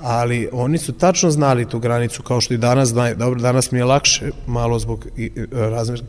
ali 0.00 0.48
oni 0.52 0.78
su 0.78 0.92
tačno 0.92 1.30
znali 1.30 1.68
tu 1.68 1.78
granicu 1.78 2.22
kao 2.22 2.40
što 2.40 2.54
i 2.54 2.58
danas 2.58 2.88
znaju. 2.88 3.16
Dobro, 3.16 3.40
danas 3.40 3.70
mi 3.70 3.78
je 3.78 3.84
lakše 3.84 4.30
malo 4.46 4.78
zbog 4.78 5.06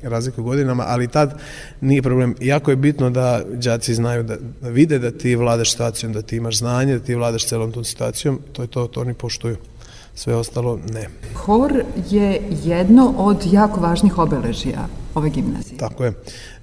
razlike 0.01 0.41
godinama, 0.41 0.83
ali 0.87 1.07
tad 1.07 1.39
nije 1.81 2.01
problem. 2.01 2.35
Jako 2.41 2.71
je 2.71 2.75
bitno 2.75 3.09
da 3.09 3.41
đaci 3.53 3.95
znaju 3.95 4.23
da, 4.23 4.35
da 4.61 4.69
vide 4.69 4.99
da 4.99 5.11
ti 5.11 5.35
vladaš 5.35 5.71
situacijom, 5.71 6.13
da 6.13 6.21
ti 6.21 6.35
imaš 6.35 6.57
znanje, 6.57 6.93
da 6.93 7.05
ti 7.05 7.15
vladaš 7.15 7.45
celom 7.45 7.71
tom 7.71 7.83
situacijom, 7.83 8.39
to 8.53 8.61
je 8.61 8.67
to, 8.67 8.87
to 8.87 9.01
oni 9.01 9.13
poštuju. 9.13 9.57
Sve 10.15 10.35
ostalo 10.35 10.79
ne. 10.93 11.07
Hor 11.33 11.83
je 12.09 12.41
jedno 12.63 13.13
od 13.17 13.37
jako 13.51 13.81
važnih 13.81 14.17
obeležija 14.17 14.87
ove 15.15 15.29
gimnazije. 15.29 15.77
Tako 15.77 16.05
je. 16.05 16.13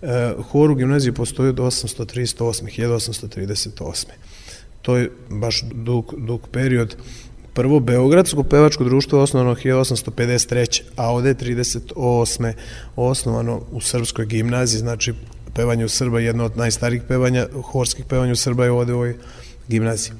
E, 0.02 0.34
hor 0.50 0.70
u 0.70 0.74
gimnaziji 0.74 1.12
postoji 1.12 1.48
od 1.48 1.56
838. 1.56 2.64
1838 2.78 4.06
to 4.82 4.96
je 4.96 5.10
baš 5.30 5.62
dug, 5.62 6.14
dug 6.16 6.48
period. 6.52 6.96
Prvo, 7.54 7.80
Beogradsko 7.80 8.42
pevačko 8.42 8.84
društvo 8.84 9.18
je 9.18 9.22
osnovano 9.22 9.54
1853. 9.54 10.82
a 10.96 11.10
ovde 11.10 11.28
je 11.28 11.34
38. 11.34 12.52
osnovano 12.96 13.62
u 13.72 13.80
Srpskoj 13.80 14.26
gimnaziji, 14.26 14.78
znači 14.78 15.14
pevanje 15.54 15.84
u 15.84 15.88
Srba 15.88 16.20
je 16.20 16.26
jedno 16.26 16.44
od 16.44 16.56
najstarijih 16.56 17.02
pevanja, 17.08 17.46
horskih 17.62 18.04
pevanja 18.04 18.32
u 18.32 18.36
Srba 18.36 18.64
je 18.64 18.70
ovde 18.70 18.92
u 18.92 18.96
ovoj 18.96 19.16
gimnaziji. 19.68 20.12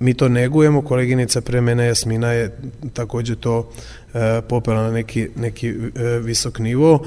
Mi 0.00 0.14
to 0.14 0.28
negujemo, 0.28 0.82
koleginica 0.82 1.40
pre 1.40 1.60
mene 1.60 1.86
Jasmina 1.86 2.32
je 2.32 2.58
takođe 2.92 3.36
to 3.36 3.70
e, 4.14 4.42
popela 4.48 4.82
na 4.82 4.90
neki, 4.90 5.28
neki 5.36 5.68
e, 5.68 5.74
visok 6.18 6.58
nivo 6.58 7.04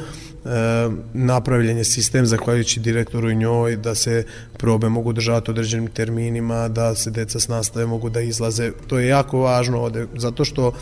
napravljen 1.13 1.77
je 1.77 1.83
sistem 1.83 2.25
zahvaljujući 2.25 2.79
direktoru 2.79 3.29
i 3.29 3.35
njoj 3.35 3.75
da 3.75 3.95
se 3.95 4.25
probe 4.57 4.89
mogu 4.89 5.13
držati 5.13 5.51
određenim 5.51 5.87
terminima, 5.87 6.67
da 6.67 6.95
se 6.95 7.11
deca 7.11 7.39
s 7.39 7.47
nastave 7.47 7.85
mogu 7.85 8.09
da 8.09 8.21
izlaze. 8.21 8.71
To 8.87 8.99
je 8.99 9.07
jako 9.07 9.39
važno 9.39 9.81
ovde, 9.81 10.07
zato 10.15 10.45
što 10.45 10.73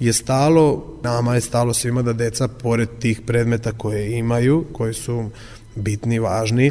je 0.00 0.12
stalo, 0.12 0.84
nama 1.02 1.34
je 1.34 1.40
stalo 1.40 1.74
svima 1.74 2.02
da 2.02 2.12
deca, 2.12 2.48
pored 2.48 2.88
tih 2.98 3.20
predmeta 3.26 3.72
koje 3.72 4.18
imaju, 4.18 4.64
koji 4.72 4.94
su 4.94 5.30
bitni, 5.74 6.18
važni, 6.18 6.70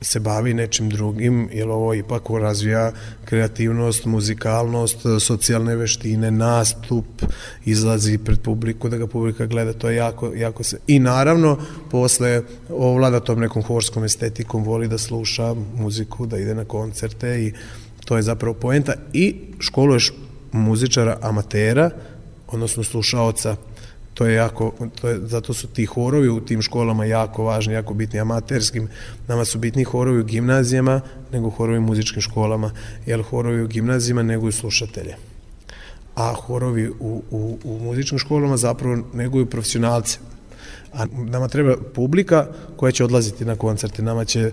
se 0.00 0.20
bavi 0.20 0.54
nečim 0.54 0.90
drugim, 0.90 1.48
jer 1.52 1.68
ovo 1.68 1.94
ipak 1.94 2.22
razvija 2.40 2.92
kreativnost, 3.24 4.04
muzikalnost, 4.04 4.98
socijalne 5.20 5.76
veštine, 5.76 6.30
nastup, 6.30 7.22
izlazi 7.64 8.18
pred 8.18 8.40
publiku, 8.40 8.88
da 8.88 8.96
ga 8.96 9.06
publika 9.06 9.46
gleda, 9.46 9.72
to 9.72 9.90
je 9.90 9.96
jako, 9.96 10.34
jako 10.34 10.62
se... 10.62 10.78
I 10.86 10.98
naravno, 10.98 11.58
posle 11.90 12.42
ovlada 12.70 13.20
tom 13.20 13.40
nekom 13.40 13.62
horskom 13.62 14.04
estetikom, 14.04 14.64
voli 14.64 14.88
da 14.88 14.98
sluša 14.98 15.54
muziku, 15.74 16.26
da 16.26 16.38
ide 16.38 16.54
na 16.54 16.64
koncerte 16.64 17.42
i 17.42 17.52
to 18.04 18.16
je 18.16 18.22
zapravo 18.22 18.54
poenta. 18.54 18.94
I 19.12 19.36
školuješ 19.58 20.12
muzičara 20.52 21.18
amatera, 21.22 21.90
odnosno 22.46 22.84
slušaoca 22.84 23.56
to 24.18 24.26
je 24.26 24.34
jako, 24.34 24.72
to 25.00 25.08
je, 25.08 25.18
zato 25.26 25.54
su 25.54 25.66
ti 25.66 25.84
horovi 25.86 26.28
u 26.28 26.40
tim 26.40 26.62
školama 26.62 27.04
jako 27.04 27.44
važni, 27.44 27.74
jako 27.74 27.94
bitni 27.94 28.20
amaterskim. 28.20 28.88
Nama 29.28 29.44
su 29.44 29.58
bitni 29.58 29.84
horovi 29.84 30.20
u 30.20 30.24
gimnazijama 30.24 31.00
nego 31.32 31.50
horovi 31.50 31.78
u 31.78 31.82
muzičkim 31.82 32.22
školama, 32.22 32.70
jer 33.06 33.22
horovi 33.22 33.62
u 33.62 33.66
gimnazijama 33.66 34.22
neguju 34.22 34.52
slušatelje. 34.52 35.14
A 36.14 36.34
horovi 36.34 36.88
u, 36.88 37.22
u, 37.30 37.58
u 37.64 37.78
muzičkim 37.78 38.18
školama 38.18 38.56
zapravo 38.56 38.98
neguju 39.14 39.46
profesionalce. 39.46 40.18
A 40.92 41.06
nama 41.12 41.48
treba 41.48 41.76
publika 41.94 42.46
koja 42.76 42.92
će 42.92 43.04
odlaziti 43.04 43.44
na 43.44 43.56
koncerte, 43.56 44.02
nama 44.02 44.24
će 44.24 44.50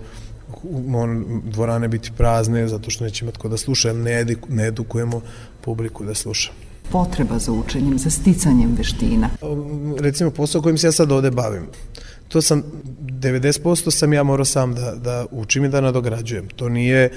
on, 0.94 1.42
dvorane 1.46 1.88
biti 1.88 2.12
prazne 2.18 2.68
zato 2.68 2.90
što 2.90 3.04
neće 3.04 3.26
imati 3.26 3.40
ko 3.40 3.50
da 3.50 3.58
sluša, 3.58 3.94
ne, 3.94 4.26
ne 4.50 4.68
edukujemo 4.68 5.22
publiku 5.62 6.06
da 6.06 6.14
sluša 6.14 6.65
potreba 6.92 7.40
za 7.40 7.52
učenjem, 7.52 8.00
za 8.00 8.10
sticanjem 8.10 8.76
veština? 8.76 9.30
Recimo 10.00 10.32
posao 10.32 10.62
kojim 10.62 10.78
se 10.78 10.88
ja 10.88 10.92
sad 10.92 11.12
ovde 11.12 11.32
bavim, 11.32 11.68
to 12.28 12.42
sam 12.42 12.64
90% 12.94 13.92
sam 13.92 14.14
ja 14.14 14.24
morao 14.24 14.46
sam 14.46 14.74
da, 14.76 14.96
da 14.96 15.26
učim 15.32 15.66
i 15.66 15.70
da 15.70 15.82
nadograđujem. 15.82 16.48
To 16.56 16.70
nije, 16.70 17.12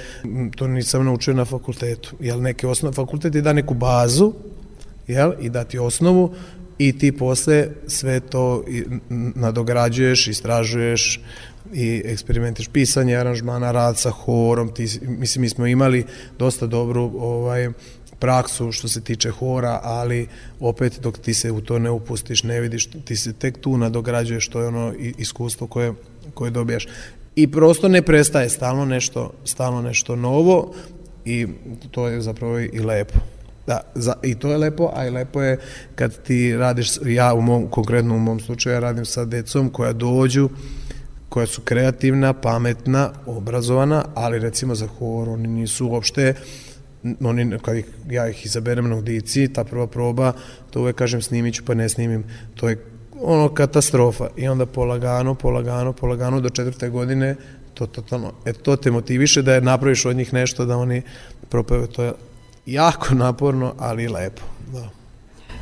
to 0.56 0.66
nisam 0.66 1.04
naučio 1.04 1.34
na 1.34 1.44
fakultetu. 1.44 2.16
Jel, 2.20 2.42
neke 2.42 2.66
osnove, 2.66 2.94
fakultet 2.94 3.34
je 3.34 3.42
da 3.42 3.52
neku 3.52 3.74
bazu, 3.74 4.32
jel, 5.06 5.32
i 5.40 5.50
dati 5.50 5.78
osnovu 5.78 6.34
i 6.78 6.98
ti 6.98 7.12
posle 7.12 7.68
sve 7.86 8.20
to 8.20 8.64
nadograđuješ, 9.34 10.28
istražuješ 10.28 11.20
i 11.72 12.02
eksperimentiš 12.04 12.68
pisanje 12.68 13.16
aranžmana, 13.16 13.72
rad 13.72 13.98
sa 13.98 14.10
horom, 14.10 14.74
ti, 14.74 15.00
mislim, 15.02 15.42
mi 15.42 15.48
smo 15.48 15.66
imali 15.66 16.04
dosta 16.38 16.66
dobru 16.66 17.12
ovaj, 17.18 17.68
praksu 18.18 18.72
što 18.72 18.88
se 18.88 19.00
tiče 19.00 19.30
hora, 19.30 19.80
ali 19.82 20.28
opet 20.60 20.98
dok 21.02 21.18
ti 21.18 21.34
se 21.34 21.52
u 21.52 21.60
to 21.60 21.78
ne 21.78 21.90
upustiš, 21.90 22.42
ne 22.42 22.60
vidiš, 22.60 22.88
ti 23.04 23.16
se 23.16 23.32
tek 23.32 23.58
tu 23.60 23.76
nadograđuješ, 23.76 24.48
to 24.48 24.60
je 24.60 24.66
ono 24.66 24.94
iskustvo 24.98 25.66
koje, 25.66 25.92
koje 26.34 26.50
dobijaš. 26.50 26.86
I 27.36 27.50
prosto 27.50 27.88
ne 27.88 28.02
prestaje, 28.02 28.48
stalno 28.48 28.84
nešto, 28.84 29.32
stalno 29.44 29.82
nešto 29.82 30.16
novo 30.16 30.74
i 31.24 31.46
to 31.90 32.08
je 32.08 32.20
zapravo 32.20 32.58
i 32.58 32.80
lepo. 32.80 33.18
Da, 33.66 33.80
za, 33.94 34.14
i 34.22 34.34
to 34.34 34.50
je 34.50 34.58
lepo, 34.58 34.90
a 34.94 35.06
i 35.06 35.10
lepo 35.10 35.42
je 35.42 35.58
kad 35.94 36.22
ti 36.22 36.56
radiš, 36.56 36.90
ja 37.04 37.34
u 37.34 37.40
mom, 37.40 37.66
konkretno 37.70 38.14
u 38.14 38.18
mom 38.18 38.40
slučaju, 38.40 38.74
ja 38.74 38.80
radim 38.80 39.04
sa 39.04 39.24
decom 39.24 39.70
koja 39.70 39.92
dođu, 39.92 40.48
koja 41.28 41.46
su 41.46 41.60
kreativna, 41.60 42.32
pametna, 42.32 43.10
obrazovana, 43.26 44.04
ali 44.14 44.38
recimo 44.38 44.74
za 44.74 44.86
hor 44.86 45.28
oni 45.28 45.48
nisu 45.48 45.88
uopšte 45.88 46.30
uh, 46.30 46.67
oni, 47.20 47.58
kad 47.62 47.76
ih, 47.76 47.86
ja 48.10 48.28
ih 48.28 48.46
izaberem 48.46 48.88
na 48.88 48.96
audiciji, 48.96 49.52
ta 49.52 49.64
prva 49.64 49.86
proba, 49.86 50.32
to 50.70 50.80
uvek 50.80 50.96
kažem 50.96 51.22
snimit 51.22 51.54
ću 51.54 51.64
pa 51.64 51.74
ne 51.74 51.88
snimim, 51.88 52.24
to 52.54 52.68
je 52.68 52.84
ono 53.20 53.48
katastrofa 53.54 54.28
i 54.36 54.48
onda 54.48 54.66
polagano, 54.66 55.34
polagano, 55.34 55.92
polagano 55.92 56.40
do 56.40 56.50
četvrte 56.50 56.88
godine 56.88 57.36
to 57.74 57.86
totalno, 57.86 58.32
e 58.44 58.52
to 58.52 58.76
te 58.76 58.90
motiviše 58.90 59.42
da 59.42 59.54
je 59.54 59.60
napraviš 59.60 60.04
od 60.06 60.16
njih 60.16 60.32
nešto 60.34 60.64
da 60.64 60.76
oni 60.76 61.02
propeve, 61.48 61.86
to 61.86 62.02
je 62.02 62.12
jako 62.66 63.14
naporno, 63.14 63.74
ali 63.78 64.08
lepo, 64.08 64.42
da. 64.72 64.88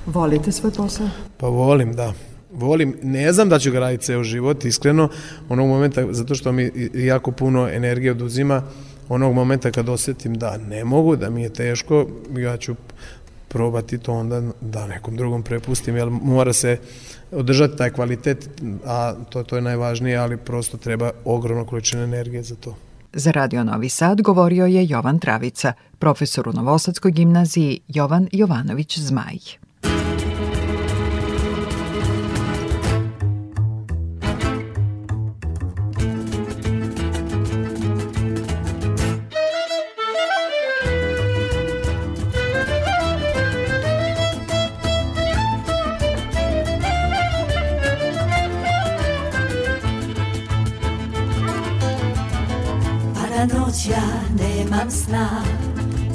Volite 0.07 0.53
svoj 0.53 0.73
posao? 0.73 1.09
Pa 1.37 1.47
volim, 1.47 1.93
da. 1.93 2.13
Volim, 2.53 2.95
ne 3.03 3.33
znam 3.33 3.49
da 3.49 3.59
ću 3.59 3.71
ga 3.71 3.79
raditi 3.79 4.05
ceo 4.05 4.25
život, 4.25 4.65
iskreno, 4.65 5.09
onog 5.49 5.69
momenta, 5.69 6.13
zato 6.13 6.35
što 6.35 6.53
mi 6.53 6.71
jako 6.95 7.33
puno 7.33 7.69
energije 7.69 8.11
oduzima, 8.11 8.63
onog 9.09 9.35
momenta 9.35 9.71
kad 9.71 9.89
osetim 9.89 10.35
da 10.35 10.57
ne 10.57 10.85
mogu, 10.85 11.17
da 11.17 11.31
mi 11.31 11.43
je 11.43 11.53
teško, 11.53 12.07
ja 12.39 12.57
ću 12.57 12.75
probati 13.49 13.99
to 13.99 14.13
onda 14.13 14.43
da 14.61 14.87
nekom 14.87 15.17
drugom 15.17 15.43
prepustim, 15.43 15.97
jer 15.97 16.11
mora 16.11 16.53
se 16.53 16.79
održati 17.33 17.77
taj 17.77 17.91
kvalitet, 17.91 18.51
a 18.87 19.15
to, 19.31 19.43
to 19.43 19.57
je 19.57 19.63
najvažnije, 19.63 20.17
ali 20.17 20.37
prosto 20.37 20.77
treba 20.77 21.11
ogromno 21.25 21.65
količina 21.65 22.03
energije 22.03 22.43
za 22.43 22.55
to. 22.55 22.77
Za 23.13 23.31
Radio 23.31 23.65
Novi 23.65 23.89
Sad 23.89 24.23
govorio 24.23 24.67
je 24.67 24.87
Jovan 24.89 25.19
Travica, 25.19 25.73
profesor 25.99 26.49
u 26.49 26.53
Novosadskoj 26.53 27.11
gimnaziji 27.11 27.81
Jovan 27.89 28.29
Jovanović 28.33 28.99
Zmaj. 28.99 29.66
Nemam 54.39 54.91
sna. 54.91 55.43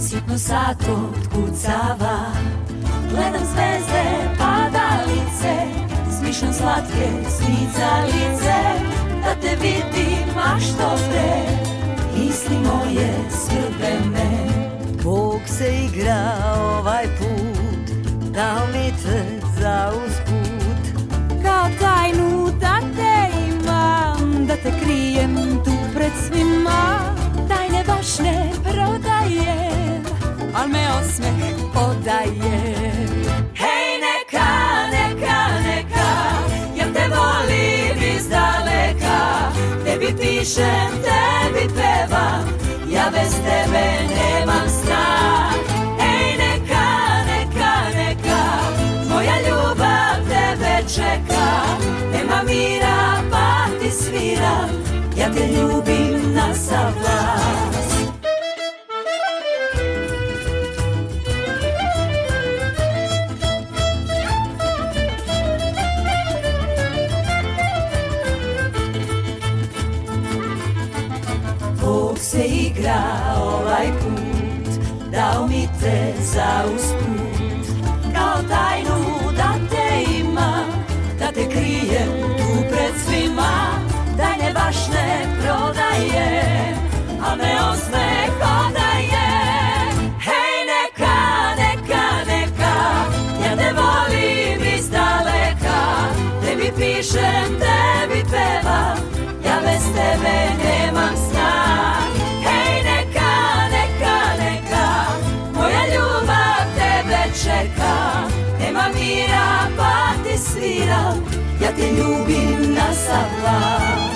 Sitno 0.02 0.38
sat 0.38 0.82
otkucava 0.82 2.18
Gledam 3.10 3.46
zvezde, 3.54 4.04
padalice 4.38 5.56
Smišljam 6.20 6.54
slatke 6.54 7.08
snicalice 7.30 8.60
Da 9.24 9.36
te 9.42 9.56
vidim, 9.62 10.38
a 10.38 10.60
što 10.60 10.98
te 11.12 11.32
Misli 12.18 12.58
moje 12.58 13.14
skrbe 13.30 14.10
me 14.12 14.30
Bog 15.04 15.42
se 15.46 15.86
igra 15.86 16.34
ovaj 16.58 17.06
put 17.06 17.96
Dao 18.34 18.68
mi 18.74 18.92
te 19.04 19.24
za 19.60 19.92
usput? 20.06 21.04
Kao 21.44 21.68
tajnu 21.80 22.52
da 22.60 22.80
te 22.96 23.38
imam 23.48 24.46
Da 24.48 24.56
te 24.56 24.72
krijem 24.84 25.36
tu 25.66 25.72
pred 25.94 26.12
svima 26.28 27.11
tajne 27.72 27.84
baš 27.88 28.20
ne 28.20 28.52
prodajem, 28.64 30.04
al 30.54 30.68
me 30.68 30.88
osmeh 31.00 31.56
odaje. 31.76 32.60
Hej, 33.56 34.00
neka, 34.06 34.52
neka, 34.92 35.38
neka, 35.66 36.10
ja 36.76 36.86
te 36.94 37.08
volim 37.10 38.16
iz 38.16 38.28
daleka, 38.30 39.52
tebi 39.86 40.14
pišem, 40.20 40.92
tebi 41.06 41.68
pevam, 41.76 42.46
ja 42.90 43.10
bez 43.12 43.34
tebe 43.34 43.86
nemam 44.16 44.68
sna. 44.70 45.06
Hej, 46.00 46.38
neka, 46.38 46.88
neka, 47.32 47.74
neka, 47.96 48.44
moja 49.10 49.36
ljubav 49.48 50.16
tebe 50.30 50.84
čeka, 50.96 51.48
nema 52.12 52.44
mira 52.44 53.22
pa 53.32 53.68
ti 53.80 53.92
sviram, 53.92 54.70
ja 55.18 55.32
te 55.34 55.48
ljubim 55.48 56.34
na 56.34 56.54
sav 56.54 57.41
igra 72.82 73.02
ovaj 73.38 73.88
put 74.02 74.84
Dao 75.12 75.48
mi 75.48 75.68
te 75.82 76.14
za 76.22 76.64
usput 76.76 77.76
Kao 78.16 78.44
tajnu 78.50 79.32
da 79.36 79.54
te 79.70 80.04
imam 80.20 80.66
Da 81.20 81.32
te 81.32 81.50
krijem 81.50 82.10
tu 82.38 82.70
pred 82.72 82.94
svima. 83.06 83.82
Ne 84.18 84.54
baš 84.54 84.76
ne 84.88 85.28
prodaje, 85.42 86.61
ljubim 111.98 112.74
na 112.76 112.94
sav 112.94 113.30
glas. 113.42 114.12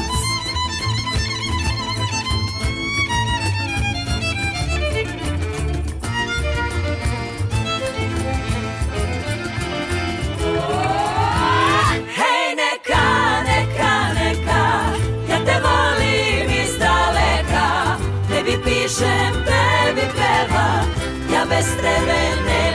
Hej 12.18 12.56
neka, 12.56 13.06
neka, 13.44 13.94
neka 14.14 14.64
Ja 15.30 15.38
te 15.46 15.56
volim 15.66 16.50
iz 16.64 16.78
daleka. 16.80 17.98
Tebi 18.30 18.58
pišem, 18.64 19.34
tebi 19.48 20.06
pevam 20.18 20.86
Ja 21.34 21.46
bez 21.50 21.66
tebe 21.66 22.22
ne 22.48 22.75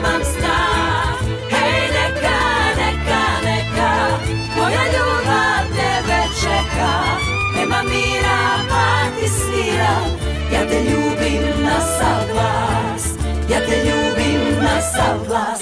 čeka 6.80 6.92
Nema 7.56 7.82
mira, 7.82 8.38
pa 8.68 9.20
ti 9.20 9.28
svira, 9.28 9.94
ja 10.52 10.68
te 10.68 10.78
ljubim 10.84 11.64
na 11.64 11.80
sav 11.80 12.20
glas 12.32 13.04
Ja 13.50 13.60
te 13.60 13.76
ljubim 13.76 14.62
na 14.62 14.80
sav 14.80 15.26
glas 15.28 15.60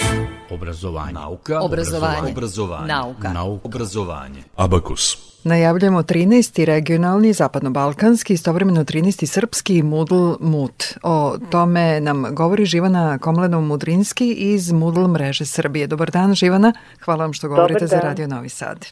Obrazovanje. 0.50 1.12
Nauka. 1.12 1.60
Obrazovanje. 1.60 2.32
Obrazovanje. 2.32 2.86
Nauka. 2.86 3.32
Nauka. 3.32 3.68
Obrazovanje. 3.68 4.42
Abakus. 4.56 5.16
Najavljamo 5.44 6.02
13. 6.02 6.64
regionalni 6.64 7.32
zapadnobalkanski, 7.32 8.32
istovremeno 8.34 8.84
13. 8.84 9.26
srpski 9.26 9.82
Moodle 9.82 10.34
Mut. 10.40 10.84
O 11.02 11.36
tome 11.50 12.00
nam 12.00 12.24
govori 12.34 12.64
Živana 12.64 13.18
Komlenov-Mudrinski 13.18 14.34
iz 14.34 14.72
Moodle 14.72 15.08
mreže 15.08 15.46
Srbije. 15.46 15.86
Dobar 15.86 16.10
dan 16.10 16.34
Živana, 16.34 16.72
hvala 17.04 17.24
vam 17.24 17.32
što 17.32 17.48
govorite 17.48 17.86
za 17.86 18.00
Radio 18.00 18.26
Novi 18.26 18.48
Sad. 18.48 18.86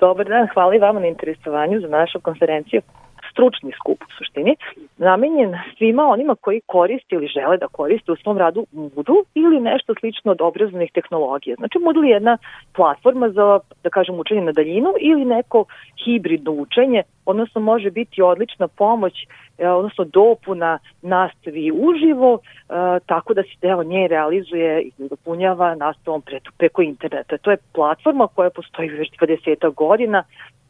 Dobar 0.00 0.26
dan, 0.26 0.48
hvala 0.54 0.74
i 0.74 0.78
vama 0.78 1.00
na 1.00 1.06
interesovanju 1.06 1.80
za 1.80 1.88
našu 1.88 2.20
konferenciju 2.20 2.82
stručni 3.30 3.72
skup 3.72 4.02
u 4.02 4.12
suštini, 4.18 4.56
namenjen 4.98 5.54
svima 5.78 6.02
onima 6.02 6.34
koji 6.34 6.60
koriste 6.66 7.14
ili 7.14 7.26
žele 7.26 7.56
da 7.56 7.68
koriste 7.68 8.12
u 8.12 8.16
svom 8.16 8.38
radu 8.38 8.66
Moodle 8.72 9.22
ili 9.34 9.60
nešto 9.60 9.94
slično 10.00 10.32
od 10.32 10.40
obrazovnih 10.40 10.92
tehnologija. 10.92 11.56
Znači 11.58 11.78
Moodle 11.78 12.08
je 12.08 12.12
jedna 12.12 12.38
platforma 12.74 13.28
za, 13.28 13.60
da 13.84 13.90
kažem, 13.90 14.18
učenje 14.18 14.40
na 14.40 14.52
daljinu 14.52 14.92
ili 15.00 15.24
neko 15.24 15.64
hibridno 16.04 16.52
učenje, 16.52 17.02
odnosno 17.26 17.60
može 17.60 17.90
biti 17.90 18.22
odlična 18.22 18.68
pomoć, 18.68 19.14
e, 19.58 19.68
odnosno 19.68 20.04
dopuna 20.04 20.78
nastavi 21.02 21.72
uživo, 21.72 22.38
e, 22.38 22.40
tako 23.06 23.34
da 23.34 23.42
se 23.42 23.54
deo 23.62 23.82
nje 23.82 24.08
realizuje 24.08 24.82
i 24.82 24.92
dopunjava 24.98 25.74
nastavom 25.74 26.22
preko 26.58 26.82
interneta. 26.82 27.38
To 27.38 27.50
je 27.50 27.56
platforma 27.74 28.26
koja 28.26 28.50
postoji 28.50 28.88
već 28.88 29.10
20 29.20 29.74
godina, 29.74 30.24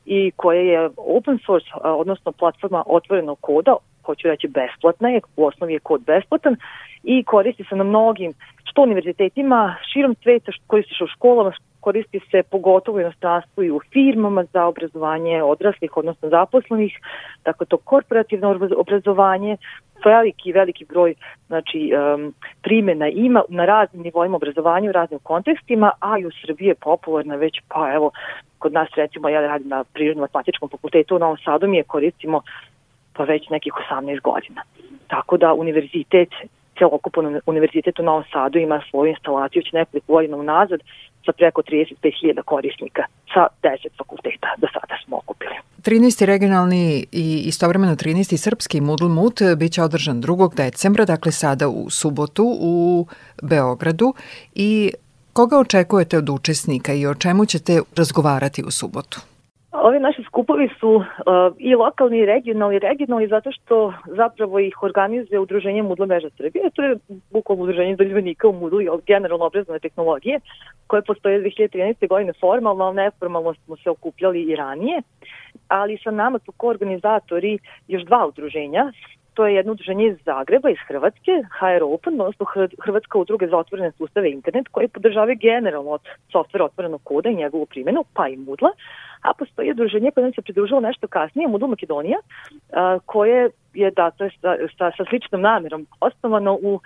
i 0.07 0.31
koje 0.37 0.67
je 0.67 0.91
open 0.97 1.39
source, 1.47 1.69
odnosno 1.83 2.33
platforma 2.33 2.83
otvorenog 2.87 3.39
koda, 3.41 3.77
hoću 4.07 4.29
reći 4.29 4.49
besplatna 4.49 5.09
je, 5.09 5.21
u 5.37 5.47
osnovi 5.47 5.73
je 5.73 5.81
kod 5.81 6.01
besplatan 6.07 6.57
i 7.03 7.25
koristi 7.25 7.65
se 7.69 7.77
na 7.77 7.85
mnogim, 7.85 8.33
što 8.65 8.83
univerzitetima, 8.83 9.77
širom 9.93 10.15
sveta, 10.23 10.53
koristi 10.67 10.95
se 10.99 11.05
u 11.05 11.07
školama, 11.07 11.53
koristi 11.81 12.21
se 12.31 12.43
pogotovo 12.43 12.99
u 12.99 13.01
inostranstvu 13.01 13.63
i 13.63 13.71
u 13.71 13.81
firmama 13.93 14.45
za 14.45 14.65
obrazovanje 14.65 15.43
odraslih, 15.43 15.97
odnosno 15.97 16.29
zaposlenih, 16.29 16.99
dakle 17.45 17.67
to 17.67 17.77
korporativno 17.77 18.59
obrazovanje, 18.77 19.57
veliki, 20.05 20.53
veliki 20.53 20.85
broj 20.85 21.15
znači, 21.47 21.93
um, 21.95 22.35
primjena 22.63 23.09
ima 23.09 23.43
na 23.49 23.65
raznim 23.65 24.03
nivoima 24.03 24.37
obrazovanja 24.37 24.89
u 24.89 24.93
raznim 24.93 25.21
kontekstima, 25.23 25.91
a 26.01 26.19
i 26.19 26.27
u 26.27 26.31
Srbiji 26.31 26.69
je 26.69 26.75
popularna 26.75 27.37
već, 27.37 27.61
pa 27.69 27.93
evo, 27.95 28.11
kod 28.59 28.73
nas 28.73 28.89
recimo 28.97 29.29
ja 29.29 29.41
radim 29.41 29.69
na 29.69 29.85
prirodno-matematičkom 29.85 30.69
fakultetu 30.71 31.17
u 31.17 31.19
Novom 31.19 31.37
Sadu 31.45 31.69
mi 31.69 31.77
je 31.77 31.83
koristimo 31.83 32.43
pa 33.13 33.25
već 33.25 33.49
nekih 33.49 33.73
18 33.91 34.21
godina. 34.21 34.63
Tako 35.07 35.37
da 35.37 35.55
univerzitet, 35.55 36.29
celokupan 36.79 37.41
univerzitet 37.47 37.99
u 37.99 38.03
Novom 38.03 38.25
Sadu 38.33 38.59
ima 38.59 38.83
svoju 38.91 39.11
instalaciju 39.11 39.63
će 39.63 39.77
nekoliko 39.77 40.13
godina 40.13 40.37
unazad 40.37 40.81
sa 41.27 41.33
preko 41.33 41.63
35.000 41.63 42.43
korisnika 42.43 43.03
sa 43.35 43.47
10 43.63 43.97
fakulteta 43.99 44.49
do 44.59 44.67
sada 44.73 44.95
smo 45.05 45.17
okupili. 45.17 45.55
13. 45.83 46.25
regionalni 46.25 47.07
i 47.13 47.43
istovremeno 47.47 47.97
13. 47.97 48.37
srpski 48.37 48.81
Moodle 48.81 49.09
Moot 49.09 49.41
biće 49.57 49.83
održan 49.83 50.23
2. 50.23 50.55
decembra, 50.55 51.05
dakle 51.05 51.33
sada 51.33 51.69
u 51.69 51.91
subotu 51.91 52.57
u 52.61 53.07
Beogradu 53.43 54.15
i 54.55 54.93
Koga 55.33 55.59
očekujete 55.59 56.19
od 56.19 56.29
učesnika 56.29 56.93
i 56.93 57.07
o 57.07 57.15
čemu 57.15 57.47
ćete 57.47 57.81
razgovarati 57.97 58.63
u 58.63 58.71
subotu? 58.71 59.21
Ovi 59.73 60.01
naši 60.01 60.23
skupovi 60.23 60.69
su 60.81 60.89
uh, 60.89 61.05
i 61.59 61.75
lokalni 61.75 62.19
i 62.19 62.27
regionalni, 62.27 62.79
regionalni 62.79 63.29
zato 63.29 63.53
što 63.53 63.93
zapravo 64.07 64.59
ih 64.59 64.83
organizuje 64.83 65.41
Udruženje 65.41 65.83
Mudla 65.83 66.07
Meža 66.07 66.31
Srbije, 66.37 66.71
to 66.75 66.83
je 66.83 66.97
bukvalno 67.31 67.65
udruženje 67.65 67.97
zaljubenika 67.97 68.49
u 68.49 68.53
Mudlu 68.53 68.81
i 68.81 68.89
generalno 69.07 69.45
obrazovne 69.45 69.79
tehnologije 69.79 70.41
koje 70.87 71.03
postoje 71.03 71.41
2013. 71.41 72.09
godine. 72.09 72.33
Formalno, 72.41 72.85
ali 72.85 72.97
neformalno 72.97 73.55
smo 73.55 73.77
se 73.77 73.91
okupljali 73.91 74.43
i 74.43 74.57
ranije, 74.57 75.03
ali 75.69 75.99
sa 76.05 76.11
nama 76.11 76.39
su 76.39 76.53
koorganizatori 76.53 77.59
još 77.89 78.03
dva 78.03 78.27
udruženja, 78.27 78.93
to 79.35 79.47
je 79.47 79.55
jedno 79.55 79.73
udruženje 79.73 80.07
iz 80.07 80.17
Zagreba, 80.25 80.71
iz 80.71 80.77
Hrvatske, 80.89 81.33
HR 81.59 81.83
Open, 81.83 82.21
odnosno 82.21 82.47
Hrvatska 82.85 83.19
udruga 83.19 83.47
za 83.47 83.57
otvorene 83.57 83.93
sustave 83.93 84.31
internet, 84.31 84.69
koji 84.69 84.89
podržavaju 84.89 85.37
generalno 85.41 85.91
od 85.91 86.01
softvera 86.33 86.65
otvorenog 86.65 87.01
koda 87.05 87.29
i 87.29 87.35
njegovu 87.35 87.67
primjenu, 87.67 88.05
pa 88.15 88.29
i 88.29 88.37
Moodle, 88.37 88.71
a 89.23 89.35
postoji 89.39 89.71
udruženje 89.71 90.11
koje 90.11 90.23
nam 90.23 90.33
se 90.33 90.43
pridružilo 90.43 90.81
nešto 90.81 91.07
kasnije, 91.07 91.49
Moodle 91.49 91.69
Makedonija, 91.69 92.19
koje 93.07 93.51
je 93.75 93.91
dakle 93.91 94.31
sa, 94.41 94.57
sa, 94.79 94.91
sa 94.97 95.05
sličnom 95.09 95.41
namerom 95.41 95.87
osnovano 96.01 96.59
u 96.63 96.81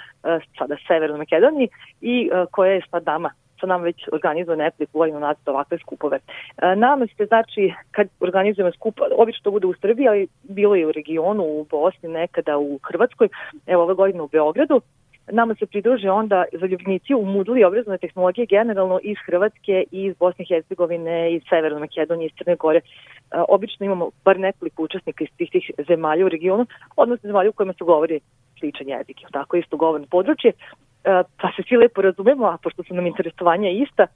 sada 0.59 0.77
Severnoj 0.87 1.19
Makedoniji 1.19 1.69
i 2.01 2.31
koje 2.51 2.75
je 2.75 2.83
sad 2.91 3.07
nama 3.07 3.31
sa 3.61 3.67
nam 3.67 3.83
već 3.83 4.09
organizuje 4.13 4.57
nekoliko 4.57 4.99
godina 4.99 5.19
nazad 5.19 5.49
ovakve 5.49 5.79
skupove. 5.79 6.19
E, 6.19 6.77
nama 6.77 7.07
se 7.17 7.27
znači 7.27 7.73
kad 7.91 8.09
organizujemo 8.21 8.73
skup, 8.73 9.01
obično 9.17 9.43
to 9.43 9.51
bude 9.51 9.67
u 9.67 9.75
Srbiji, 9.75 10.09
ali 10.09 10.29
bilo 10.43 10.75
je 10.75 10.87
u 10.87 10.93
regionu, 10.93 11.43
u 11.45 11.67
Bosni, 11.71 12.09
nekada 12.09 12.59
u 12.59 12.79
Hrvatskoj, 12.83 13.29
evo 13.67 13.83
ove 13.83 13.95
godine 13.95 14.23
u 14.23 14.29
Beogradu, 14.29 14.81
nama 15.33 15.55
se 15.55 15.67
pridruže 15.67 16.11
onda 16.11 16.45
zaljubnici 16.53 17.15
u 17.15 17.25
Moodle 17.25 17.67
obrazovne 17.67 17.99
tehnologije 17.99 18.47
generalno 18.47 19.01
iz 19.03 19.17
Hrvatske, 19.27 19.85
iz 19.91 20.17
Bosne 20.17 20.43
i 20.43 20.49
Hercegovine, 20.49 21.35
iz 21.35 21.43
Severne 21.49 21.81
Makedonije, 21.81 22.27
iz 22.27 22.33
Crne 22.39 22.57
Gore. 22.57 22.79
E, 22.79 22.83
obično 23.49 23.87
imamo 23.87 24.11
bar 24.25 24.41
nekoliko 24.41 24.83
učesnika 24.83 25.25
iz 25.25 25.31
tih, 25.37 25.51
tih 25.51 25.71
zemalja 25.89 26.27
u 26.27 26.29
regionu, 26.29 26.67
odnosno 26.97 27.27
zemalja 27.27 27.51
u 27.51 27.53
kojima 27.53 27.73
se 27.73 27.85
govori 27.85 28.21
sličan 28.59 28.89
jezik, 28.89 29.17
tako 29.33 29.57
isto 29.57 29.77
govorno 29.77 30.07
područje. 30.11 30.51
E, 30.51 30.55
pa 31.41 31.53
se 31.57 31.63
svi 31.69 31.77
lepo 31.77 32.03
razumemo, 32.03 32.47
a 32.47 32.59
pošto 32.63 32.83
su 32.83 32.95
nam 32.95 33.07
interesovanja 33.07 33.71
ista, 33.71 34.07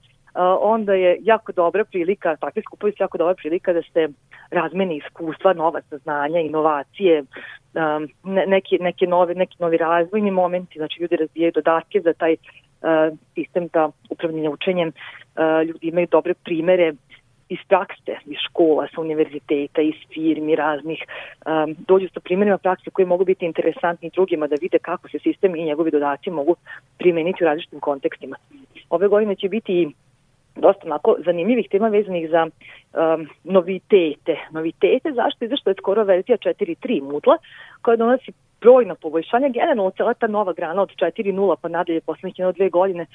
onda 0.60 0.94
je 0.94 1.18
jako 1.20 1.52
dobra 1.52 1.84
prilika, 1.84 2.36
takvi 2.36 2.62
skupovi 2.62 2.92
su 2.92 3.02
jako 3.02 3.18
dobra 3.18 3.34
prilika 3.34 3.72
da 3.72 3.82
se 3.82 4.08
razmeni 4.50 4.96
iskustva, 4.96 5.52
nova 5.52 5.80
saznanja, 5.90 6.40
inovacije, 6.40 7.22
um, 7.22 8.08
neki, 8.46 8.78
neke 8.80 9.06
nove, 9.06 9.34
neki 9.34 9.56
novi 9.58 9.76
razvojni 9.76 10.30
momenti, 10.30 10.78
znači 10.78 11.00
ljudi 11.02 11.16
razvijaju 11.16 11.52
dodatke 11.54 12.00
za 12.00 12.12
taj 12.12 12.36
sistem 13.34 13.68
da 13.72 13.90
upravljanje 14.10 14.48
učenjem, 14.48 14.92
ljudi 15.66 15.86
imaju 15.86 16.06
dobre 16.10 16.34
primere 16.34 16.92
iz 17.48 17.58
prakse, 17.68 18.16
iz 18.26 18.36
škola, 18.48 18.86
sa 18.94 19.00
univerziteta, 19.00 19.82
iz 19.82 19.94
firmi 20.14 20.56
raznih, 20.56 21.04
um, 21.46 21.76
dođu 21.88 22.08
sa 22.14 22.20
primjerima 22.20 22.58
prakse 22.58 22.90
koji 22.90 23.06
mogu 23.06 23.24
biti 23.24 23.46
interesantni 23.46 24.10
drugima 24.14 24.46
da 24.46 24.56
vide 24.60 24.78
kako 24.78 25.08
se 25.08 25.18
sistem 25.18 25.56
i 25.56 25.64
njegovi 25.64 25.90
dodaci 25.90 26.30
mogu 26.30 26.56
primeniti 26.98 27.44
u 27.44 27.46
različitim 27.46 27.80
kontekstima. 27.80 28.36
Ove 28.90 29.08
godine 29.08 29.36
će 29.36 29.48
biti 29.48 29.88
dosta 30.58 30.86
onako 30.86 31.16
zanimljivih 31.24 31.68
tema 31.70 31.88
vezanih 31.88 32.30
za 32.30 32.46
um, 32.46 33.28
novitete. 33.44 34.36
Novitete 34.50 35.12
zašto? 35.12 35.44
I 35.44 35.48
zašto 35.48 35.70
je 35.70 35.74
skoro 35.78 36.04
verzija 36.04 36.38
4.3 36.38 37.02
Moodle 37.02 37.36
koja 37.82 37.96
donosi 37.96 38.32
brojna 38.60 38.94
poboljšanja, 38.94 39.48
generalno 39.48 39.90
cela 39.90 40.14
ta 40.14 40.26
nova 40.26 40.52
grana 40.52 40.82
od 40.82 40.90
4.0 40.96 41.56
pa 41.62 41.68
nadalje 41.68 42.00
poslednjih 42.00 42.38
jedno 42.38 42.52
dve 42.52 42.68
godine 42.70 43.06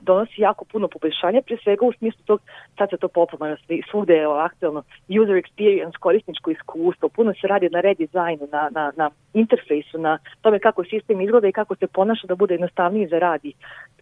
donosi 0.00 0.40
jako 0.42 0.64
puno 0.64 0.88
poboljšanja, 0.88 1.42
pre 1.42 1.56
svega 1.62 1.86
u 1.86 1.92
smislu 1.92 2.20
tog, 2.24 2.40
sad 2.78 2.90
se 2.90 2.96
to 2.96 3.08
popularno, 3.08 3.56
svugde 3.90 4.14
je 4.14 4.26
aktualno 4.26 4.82
user 5.08 5.36
experience, 5.36 5.98
korisničko 6.00 6.50
iskustvo, 6.50 7.08
puno 7.08 7.32
se 7.40 7.46
radi 7.46 7.68
na 7.68 7.80
redizajnu, 7.80 8.48
na, 8.52 8.68
na, 8.70 8.92
na 8.96 9.10
interfejsu, 9.34 9.98
na 9.98 10.18
tome 10.40 10.58
kako 10.58 10.84
sistem 10.84 11.20
izgleda 11.20 11.48
i 11.48 11.52
kako 11.52 11.76
se 11.76 11.86
ponaša 11.86 12.26
da 12.26 12.34
bude 12.34 12.54
jednostavniji 12.54 13.06
za 13.06 13.18
radi, 13.18 13.52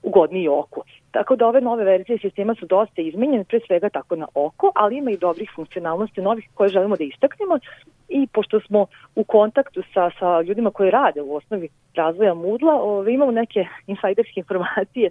ugodniji 0.02 0.48
oku. 0.48 0.82
Tako 1.14 1.36
da 1.36 1.46
ove 1.46 1.60
nove 1.60 1.84
verzije 1.84 2.18
sistema 2.18 2.54
su 2.54 2.66
dosta 2.66 3.02
izmenjene, 3.02 3.44
pre 3.44 3.60
svega 3.66 3.88
tako 3.88 4.16
na 4.16 4.26
oko, 4.34 4.72
ali 4.74 4.96
ima 4.96 5.10
i 5.10 5.16
dobrih 5.16 5.50
funkcionalnosti 5.56 6.20
novih 6.20 6.48
koje 6.54 6.68
želimo 6.68 6.96
da 6.96 7.04
istaknemo 7.04 7.58
i 8.08 8.26
pošto 8.32 8.60
smo 8.60 8.86
u 9.14 9.24
kontaktu 9.24 9.82
sa, 9.94 10.10
sa 10.18 10.40
ljudima 10.40 10.70
koji 10.70 10.90
rade 10.90 11.22
u 11.22 11.34
osnovi 11.36 11.68
razvoja 11.94 12.34
Moodla, 12.34 12.74
ove, 12.74 13.14
imamo 13.14 13.32
neke 13.32 13.66
insajderske 13.86 14.40
informacije 14.40 15.10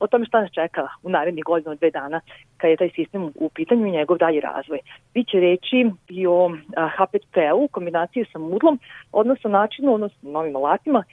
o 0.00 0.06
tome 0.06 0.26
šta 0.26 0.40
nas 0.40 0.50
čeka 0.50 0.88
u 1.02 1.10
narednih 1.10 1.44
godinu 1.44 1.74
dve 1.74 1.90
dana 1.90 2.20
kad 2.56 2.70
je 2.70 2.76
taj 2.76 2.90
sistem 2.94 3.32
u 3.34 3.48
pitanju 3.54 3.86
i 3.86 3.90
njegov 3.90 4.18
dalji 4.18 4.40
razvoj. 4.40 4.78
Biće 5.14 5.40
reći 5.40 5.90
i 6.08 6.26
o 6.26 6.50
H5P-u 6.96 7.64
u 7.64 7.68
kombinaciji 7.68 8.24
sa 8.32 8.38
Moodlom, 8.38 8.78
odnosno 9.12 9.50
načinu, 9.50 9.94
odnosno 9.94 10.30
novim 10.30 10.56
alatima 10.56 11.04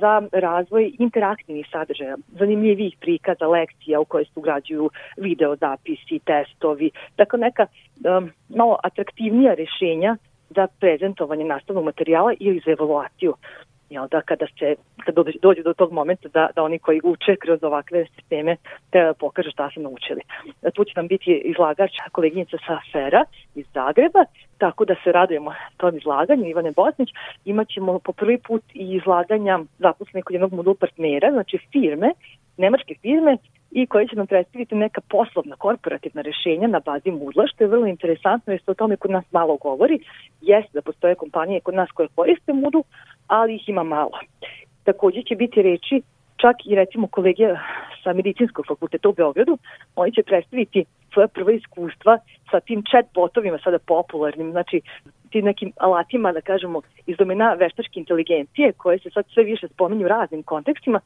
za 0.00 0.22
razvoj 0.32 0.92
interaktivnih 0.98 1.66
sadržaja, 1.72 2.16
zanimljivih 2.38 2.96
prikaza, 3.00 3.46
lekcija 3.46 4.00
u 4.00 4.04
koje 4.04 4.24
se 4.24 4.30
ugrađuju 4.34 4.90
video 5.16 5.56
zapisi, 5.56 6.18
testovi, 6.24 6.90
dakle 7.16 7.38
neka 7.38 7.66
um, 7.66 8.30
malo 8.48 8.78
atraktivnija 8.82 9.54
rešenja 9.54 10.16
za 10.50 10.66
prezentovanje 10.80 11.44
nastavnog 11.44 11.84
materijala 11.84 12.34
ili 12.40 12.62
za 12.64 12.70
evaluaciju 12.70 13.34
jel 13.90 14.08
da, 14.10 14.20
kada 14.20 14.46
se 14.58 14.74
kada 15.04 15.22
dođe 15.42 15.62
do 15.62 15.74
tog 15.74 15.92
momenta 15.92 16.28
da, 16.28 16.48
da 16.54 16.62
oni 16.62 16.78
koji 16.78 17.00
uče 17.04 17.36
kroz 17.36 17.62
ovakve 17.62 18.06
sisteme 18.16 18.56
te 18.90 19.12
pokažu 19.18 19.50
šta 19.50 19.70
su 19.74 19.80
naučili. 19.80 20.20
Tu 20.74 20.84
će 20.84 20.92
nam 20.96 21.08
biti 21.08 21.42
izlagač 21.44 21.90
koleginica 22.12 22.56
sa 22.66 22.78
Fera 22.92 23.24
iz 23.54 23.66
Zagreba, 23.74 24.24
tako 24.58 24.84
da 24.84 24.94
se 25.04 25.12
radujemo 25.12 25.54
tom 25.76 25.96
izlaganju 25.96 26.46
Ivane 26.46 26.72
Bosnić. 26.76 27.08
Imaćemo 27.44 27.98
po 27.98 28.12
prvi 28.12 28.38
put 28.38 28.62
i 28.74 28.96
izlaganja 28.96 29.58
zaposlenih 29.78 30.24
kod 30.24 30.34
jednog 30.34 30.52
modul 30.52 30.74
partnera, 30.74 31.32
znači 31.32 31.58
firme, 31.72 32.10
nemačke 32.56 32.94
firme 33.02 33.36
i 33.70 33.86
koji 33.86 34.08
će 34.08 34.16
nam 34.16 34.26
predstaviti 34.26 34.74
neka 34.74 35.00
poslovna 35.00 35.56
korporativna 35.56 36.22
rešenja 36.22 36.68
na 36.68 36.80
bazi 36.80 37.10
Moodla, 37.10 37.46
što 37.46 37.64
je 37.64 37.68
vrlo 37.68 37.86
interesantno 37.86 38.52
jer 38.52 38.62
se 38.64 38.70
o 38.70 38.74
tome 38.74 38.96
kod 38.96 39.10
nas 39.10 39.24
malo 39.32 39.56
govori. 39.56 39.98
Jeste 40.40 40.70
da 40.74 40.82
postoje 40.82 41.14
kompanije 41.14 41.60
kod 41.60 41.74
nas 41.74 41.90
koje 41.90 42.08
koriste 42.14 42.52
Moodle, 42.52 42.82
ali 43.28 43.54
ih 43.54 43.68
ima 43.68 43.82
malo. 43.82 44.18
Takođe 44.84 45.22
će 45.22 45.34
biti 45.36 45.62
reči 45.62 46.02
čak 46.36 46.56
i 46.64 46.74
recimo 46.74 47.06
kolege 47.06 47.48
sa 48.04 48.12
medicinskog 48.12 48.66
fakulteta 48.68 49.08
u 49.08 49.12
Beogradu, 49.12 49.58
oni 49.96 50.12
će 50.12 50.22
predstaviti 50.22 50.84
svoje 51.12 51.28
prve 51.28 51.56
iskustva 51.56 52.18
sa 52.50 52.60
tim 52.60 52.82
chat 52.90 53.06
botovima 53.14 53.58
sada 53.64 53.78
popularnim, 53.78 54.50
znači 54.50 54.80
tim 55.30 55.44
nekim 55.44 55.72
alatima, 55.76 56.32
da 56.32 56.40
kažemo, 56.40 56.80
iz 57.06 57.16
domena 57.16 57.54
veštačke 57.54 58.00
inteligencije, 58.00 58.72
koje 58.72 58.98
se 58.98 59.10
sad 59.10 59.24
sve 59.34 59.44
više 59.44 59.68
spominju 59.68 60.04
u 60.04 60.08
raznim 60.08 60.42
kontekstima, 60.42 61.00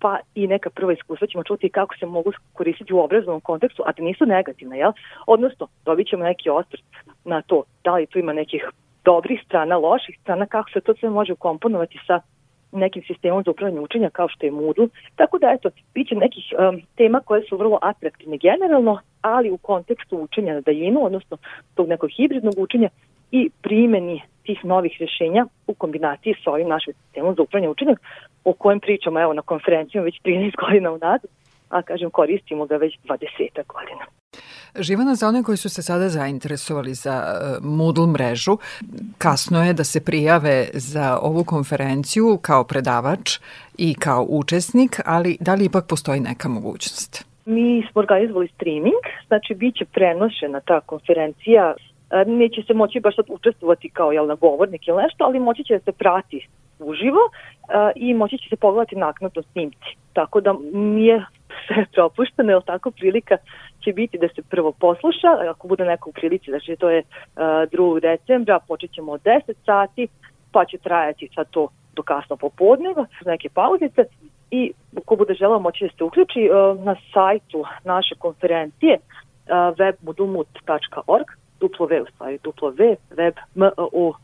pa 0.00 0.18
i 0.34 0.46
neka 0.46 0.70
prva 0.70 0.92
iskustva 0.92 1.26
ćemo 1.26 1.44
čuti 1.44 1.68
kako 1.68 1.96
se 1.96 2.06
mogu 2.06 2.32
koristiti 2.52 2.94
u 2.94 3.00
obrazovnom 3.00 3.40
kontekstu, 3.40 3.82
a 3.86 3.92
da 3.92 4.02
nisu 4.02 4.26
negativne, 4.26 4.78
jel? 4.78 4.92
Odnosno, 5.26 5.68
dobit 5.84 6.08
ćemo 6.08 6.24
neki 6.24 6.50
osvrt 6.50 6.82
na 7.24 7.42
to 7.42 7.62
da 7.84 7.94
li 7.94 8.06
tu 8.06 8.18
ima 8.18 8.32
nekih 8.32 8.64
dobrih 9.04 9.40
strana, 9.46 9.76
loših 9.76 10.18
strana, 10.22 10.46
kako 10.46 10.70
se 10.70 10.80
to 10.80 10.94
sve 10.94 11.10
može 11.10 11.32
ukomponovati 11.32 11.98
sa 12.06 12.20
nekim 12.72 13.02
sistemom 13.06 13.42
za 13.44 13.50
upravljanje 13.50 13.80
učenja 13.80 14.10
kao 14.10 14.28
što 14.28 14.46
je 14.46 14.52
Moodle. 14.52 14.88
Tako 15.16 15.38
da, 15.38 15.50
eto, 15.50 15.70
bit 15.94 16.08
će 16.08 16.14
nekih 16.14 16.44
um, 16.52 16.82
tema 16.96 17.20
koje 17.20 17.42
su 17.48 17.56
vrlo 17.56 17.78
atraktivne 17.82 18.38
generalno, 18.38 18.98
ali 19.20 19.50
u 19.50 19.58
kontekstu 19.58 20.18
učenja 20.18 20.54
na 20.54 20.60
daljinu, 20.60 21.04
odnosno 21.04 21.36
tog 21.74 21.88
nekog 21.88 22.10
hibridnog 22.16 22.54
učenja 22.58 22.88
i 23.30 23.50
primeni 23.62 24.22
tih 24.42 24.64
novih 24.64 24.96
rešenja 25.00 25.46
u 25.66 25.74
kombinaciji 25.74 26.34
sa 26.44 26.50
ovim 26.50 26.68
našim 26.68 26.94
sistemom 26.94 27.34
za 27.34 27.42
upravljanje 27.42 27.70
učenjem, 27.70 27.96
o 28.44 28.52
kojem 28.52 28.80
pričamo 28.80 29.20
evo 29.20 29.32
na 29.32 29.42
konferencijama 29.42 30.04
već 30.04 30.20
13 30.24 30.56
godina 30.64 30.92
unad, 30.92 31.20
a 31.68 31.82
kažem 31.82 32.10
koristimo 32.10 32.66
ga 32.66 32.76
već 32.76 32.98
20 33.04 33.18
godina. 33.66 34.04
Živana, 34.78 35.14
za 35.14 35.28
one 35.28 35.42
koji 35.42 35.56
su 35.56 35.68
se 35.68 35.82
sada 35.82 36.08
zainteresovali 36.08 36.94
za 36.94 37.22
uh, 37.24 37.64
Moodle 37.64 38.06
mrežu, 38.06 38.56
kasno 39.18 39.64
je 39.64 39.72
da 39.72 39.84
se 39.84 40.04
prijave 40.04 40.68
za 40.74 41.18
ovu 41.22 41.44
konferenciju 41.44 42.38
kao 42.42 42.64
predavač 42.64 43.38
i 43.78 43.94
kao 43.94 44.26
učesnik, 44.28 45.00
ali 45.04 45.36
da 45.40 45.54
li 45.54 45.64
ipak 45.64 45.86
postoji 45.88 46.20
neka 46.20 46.48
mogućnost? 46.48 47.24
Mi 47.46 47.86
smo 47.92 47.98
organizovali 48.00 48.48
streaming, 48.48 49.02
znači 49.26 49.54
bit 49.54 49.74
će 49.76 49.84
prenošena 49.84 50.60
ta 50.60 50.80
konferencija 50.80 51.74
e, 52.10 52.24
neće 52.26 52.62
se 52.62 52.74
moći 52.74 53.00
baš 53.00 53.16
sad 53.16 53.24
učestvovati 53.28 53.90
kao 53.90 54.12
jel, 54.12 54.26
na 54.26 54.34
govornik 54.34 54.88
ili 54.88 55.02
nešto, 55.02 55.24
ali 55.24 55.40
moći 55.40 55.64
će 55.64 55.74
da 55.74 55.80
se 55.80 55.92
prati 55.92 56.46
uživo 56.78 57.18
uh, 57.24 57.90
i 57.96 58.14
moći 58.14 58.38
će 58.38 58.48
se 58.48 58.56
pogledati 58.56 58.96
naknadno 58.96 59.42
snimci. 59.42 59.96
Tako 60.12 60.40
da 60.40 60.54
nije 60.72 61.24
sve 61.66 61.84
propušteno, 61.92 62.52
jer 62.52 62.62
tako 62.62 62.90
prilika 62.90 63.36
će 63.84 63.92
biti 63.92 64.18
da 64.18 64.28
se 64.28 64.42
prvo 64.42 64.72
posluša, 64.72 65.28
ako 65.50 65.68
bude 65.68 65.84
neko 65.84 66.10
u 66.10 66.12
prilici, 66.12 66.50
znači 66.50 66.76
to 66.76 66.90
je 66.90 66.98
uh, 66.98 67.42
2. 67.42 68.00
decembra, 68.00 68.58
počet 68.68 68.92
ćemo 68.92 69.12
od 69.12 69.22
10 69.22 69.54
sati, 69.64 70.08
pa 70.52 70.64
će 70.64 70.78
trajati 70.78 71.30
sad 71.34 71.50
to 71.50 71.68
do 71.96 72.02
kasno 72.02 72.36
popodneva, 72.36 73.06
neke 73.26 73.48
pauzice 73.48 74.04
i 74.50 74.72
ko 75.04 75.16
bude 75.16 75.34
želao 75.34 75.58
moći 75.58 75.84
da 75.84 75.90
se 75.98 76.04
uključi 76.04 76.50
uh, 76.50 76.84
na 76.84 76.96
sajtu 77.14 77.64
naše 77.84 78.14
konferencije 78.14 78.98
uh, 78.98 79.52
webmudumut.org 79.78 81.26
w, 81.60 82.02
u 82.02 82.08
stvari, 82.14 82.38
w, 82.42 82.96
web, 83.10 83.34
m, 83.56 83.70
o, 83.76 84.14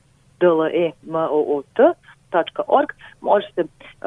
d, 0.41 0.47
l, 0.47 0.63
e, 0.67 0.93
m, 1.07 1.15
o, 1.15 1.57
o, 1.57 1.63
t, 1.75 1.83
www.konferencija.org 2.33 2.89
možete 3.21 3.65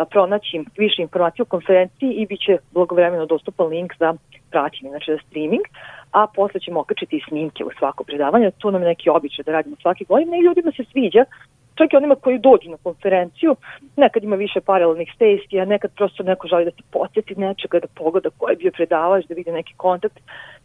pronaći 0.10 0.64
više 0.78 1.02
informacije 1.02 1.44
o 1.44 1.46
konferenciji 1.46 2.12
i 2.12 2.26
bit 2.26 2.40
će 2.40 2.58
blagovremeno 2.72 3.26
dostupan 3.26 3.68
link 3.68 3.94
za 4.00 4.14
praćenje, 4.52 4.90
znači 4.90 5.12
za 5.12 5.20
streaming, 5.28 5.66
a 6.12 6.28
posle 6.36 6.60
ćemo 6.60 6.80
okačiti 6.80 7.18
i 7.18 7.24
snimke 7.30 7.64
u 7.64 7.72
svako 7.80 8.04
predavanje, 8.04 8.52
to 8.52 8.72
nam 8.72 8.82
je 8.82 8.88
neki 8.88 9.10
običaj 9.10 9.44
da 9.44 9.52
radimo 9.52 9.76
svake 9.82 10.06
godine 10.08 10.38
i 10.38 10.42
ljudima 10.42 10.72
se 10.72 10.84
sviđa, 10.92 11.26
čak 11.76 11.94
i 11.94 11.98
onima 11.98 12.16
koji 12.16 12.40
dođu 12.40 12.70
na 12.70 12.78
konferenciju, 12.84 13.56
nekad 13.96 14.24
ima 14.24 14.36
više 14.36 14.62
paralelnih 14.62 15.14
sesija, 15.18 15.66
nekad 15.66 15.92
prosto 15.96 16.24
neko 16.24 16.48
želi 16.48 16.66
da 16.66 16.72
se 16.72 16.84
podsjeti 16.92 17.36
nečega, 17.36 17.80
da 17.80 17.88
pogleda 17.96 18.30
ko 18.38 18.50
je 18.50 18.56
bio 18.56 18.72
predavač, 18.72 19.26
da 19.26 19.36
vidi 19.36 19.52
neki 19.52 19.74
kontakt 19.78 20.20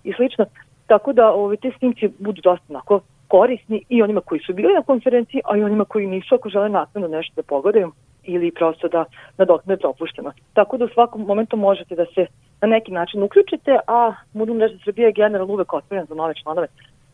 i 0.05 0.13
slično. 0.13 0.45
Tako 0.87 1.13
da 1.13 1.33
ove, 1.33 1.57
te 1.57 1.71
snimci 1.79 2.09
budu 2.19 2.43
dosta 2.43 2.65
onako 2.69 3.01
korisni 3.29 3.85
i 3.89 4.03
onima 4.03 4.21
koji 4.21 4.41
su 4.41 4.53
bili 4.55 4.75
na 4.75 4.83
konferenciji, 4.83 5.41
a 5.45 5.57
i 5.57 5.63
onima 5.63 5.85
koji 5.85 6.07
nisu 6.07 6.35
ako 6.35 6.49
žele 6.49 6.69
naknadno 6.69 7.09
nešto 7.09 7.33
da 7.37 7.43
pogledaju 7.43 7.93
ili 8.23 8.51
prosto 8.51 8.89
da 8.89 9.05
nadokne 9.39 9.77
propušteno. 9.77 10.33
Tako 10.53 10.77
da 10.77 10.85
u 10.85 10.89
svakom 10.89 11.23
momentu 11.23 11.57
možete 11.57 11.95
da 11.95 12.05
se 12.15 12.27
na 12.61 12.69
neki 12.69 12.93
način 12.93 13.23
uključite, 13.23 13.79
a 13.87 14.15
Moodle 14.33 14.55
mreža 14.55 14.79
Srbije 14.85 15.07
je 15.07 15.13
generalno 15.13 15.55
uvek 15.55 15.73
otvoren 15.73 16.07
za 16.07 16.15
nove 16.15 16.35
članove, 16.35 16.67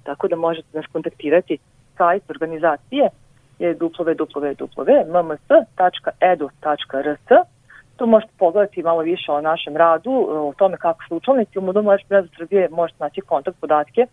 tako 0.02 0.28
da 0.28 0.36
možete 0.36 0.68
nas 0.72 0.86
kontaktirati 0.92 1.58
sajt 1.96 2.30
organizacije 2.30 3.08
je 3.58 3.74
www.mms.edu.rs 3.74 4.40
Tu 7.96 8.06
možete 8.06 8.32
pogledati 8.38 8.82
malo 8.82 9.00
više 9.02 9.32
o 9.32 9.40
našem 9.40 9.76
radu, 9.76 10.10
o 10.30 10.52
tome 10.58 10.76
kako 10.76 11.04
su 11.08 11.16
učelnici 11.16 11.58
u 11.58 11.62
Moodle 11.62 11.82
mreža 11.82 12.28
Srbije 12.36 12.68
možete 12.70 13.04
naći 13.04 13.20
kontakt 13.20 13.60
podatke 13.60 14.06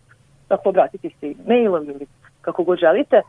Dakle, 0.48 0.68
obratite 0.68 1.10
se 1.20 1.34
mailom 1.46 1.90
ili 1.90 2.06
kako 2.40 2.64
god 2.64 2.78
želite. 2.78 3.16
E, 3.16 3.22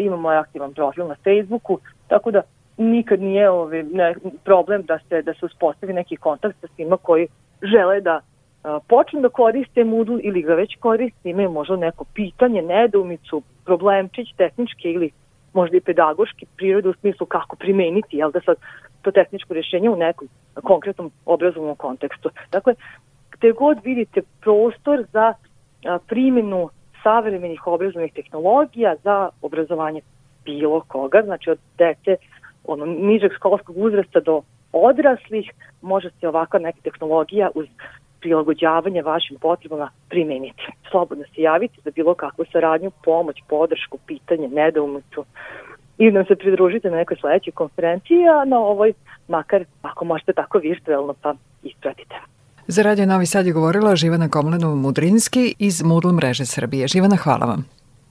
imamo 0.00 0.28
aktivan 0.28 0.74
profil 0.74 1.06
na 1.06 1.14
Facebooku, 1.24 1.78
tako 2.08 2.30
da 2.30 2.42
nikad 2.76 3.20
nije 3.20 3.50
ovaj, 3.50 3.82
ne, 3.82 4.14
problem 4.44 4.82
da 4.82 4.98
se, 5.08 5.22
da 5.22 5.34
se 5.34 5.46
uspostavi 5.46 5.92
neki 5.92 6.16
kontakt 6.16 6.60
sa 6.60 6.66
svima 6.76 6.96
koji 6.96 7.28
žele 7.62 8.00
da 8.00 8.20
a, 8.62 8.76
e, 8.76 8.80
počnu 8.88 9.20
da 9.20 9.28
koriste 9.28 9.84
Moodle 9.84 10.20
ili 10.22 10.42
ga 10.42 10.54
već 10.54 10.76
koriste, 10.80 11.30
imaju 11.30 11.50
možda 11.50 11.76
neko 11.76 12.04
pitanje, 12.14 12.62
nedoumicu, 12.62 13.42
problemčić 13.64 14.28
tehnički 14.36 14.88
ili 14.88 15.10
možda 15.52 15.76
i 15.76 15.80
pedagoški 15.80 16.46
prirode 16.56 16.88
u 16.88 16.94
smislu 16.94 17.26
kako 17.26 17.56
primeniti, 17.56 18.16
jel 18.16 18.30
da 18.30 18.40
sad 18.40 18.56
to 19.02 19.10
tehničko 19.10 19.54
rješenje 19.54 19.90
u 19.90 19.96
nekom 19.96 20.28
konkretnom 20.62 21.10
obrazovnom 21.26 21.76
kontekstu. 21.76 22.30
Dakle, 22.52 22.74
gde 23.30 23.52
god 23.52 23.78
vidite 23.84 24.22
prostor 24.40 25.04
za 25.12 25.34
primjenu 26.06 26.70
savremenih 27.02 27.66
obrazovnih 27.66 28.12
tehnologija 28.12 28.94
za 29.04 29.28
obrazovanje 29.42 30.00
bilo 30.44 30.80
koga, 30.80 31.22
znači 31.24 31.50
od 31.50 31.58
dece 31.78 32.16
ono, 32.64 32.86
nižeg 32.86 33.32
školskog 33.36 33.76
uzrasta 33.78 34.20
do 34.20 34.42
odraslih, 34.72 35.50
može 35.82 36.10
se 36.20 36.28
ovakva 36.28 36.58
neka 36.58 36.78
tehnologija 36.82 37.50
uz 37.54 37.66
prilagođavanje 38.20 39.02
vašim 39.02 39.36
potrebama 39.40 39.90
primeniti. 40.08 40.62
Slobodno 40.90 41.24
se 41.24 41.42
javiti 41.42 41.80
za 41.84 41.90
bilo 41.90 42.14
kakvu 42.14 42.44
saradnju, 42.52 42.90
pomoć, 43.04 43.36
podršku, 43.48 43.98
pitanje, 44.06 44.48
nedoumicu 44.48 45.24
i 45.98 46.10
nam 46.10 46.24
se 46.24 46.36
pridružite 46.36 46.90
na 46.90 46.96
nekoj 46.96 47.16
sledećoj 47.16 47.52
konferenciji, 47.52 48.28
a 48.28 48.44
na 48.44 48.58
ovoj 48.58 48.92
makar 49.28 49.64
ako 49.82 50.04
možete 50.04 50.32
tako 50.32 50.58
virtualno 50.58 51.14
pa 51.22 51.34
ispratite. 51.62 52.14
Za 52.72 52.82
Radio 52.82 53.06
Novi 53.06 53.26
Sad 53.26 53.46
je 53.46 53.52
govorila 53.52 53.96
Živana 53.96 54.28
Komlenov-Mudrinski 54.28 55.54
iz 55.58 55.82
Moodle 55.82 56.12
mreže 56.12 56.46
Srbije. 56.46 56.88
Živana, 56.88 57.16
hvala 57.16 57.46
vam. 57.46 57.64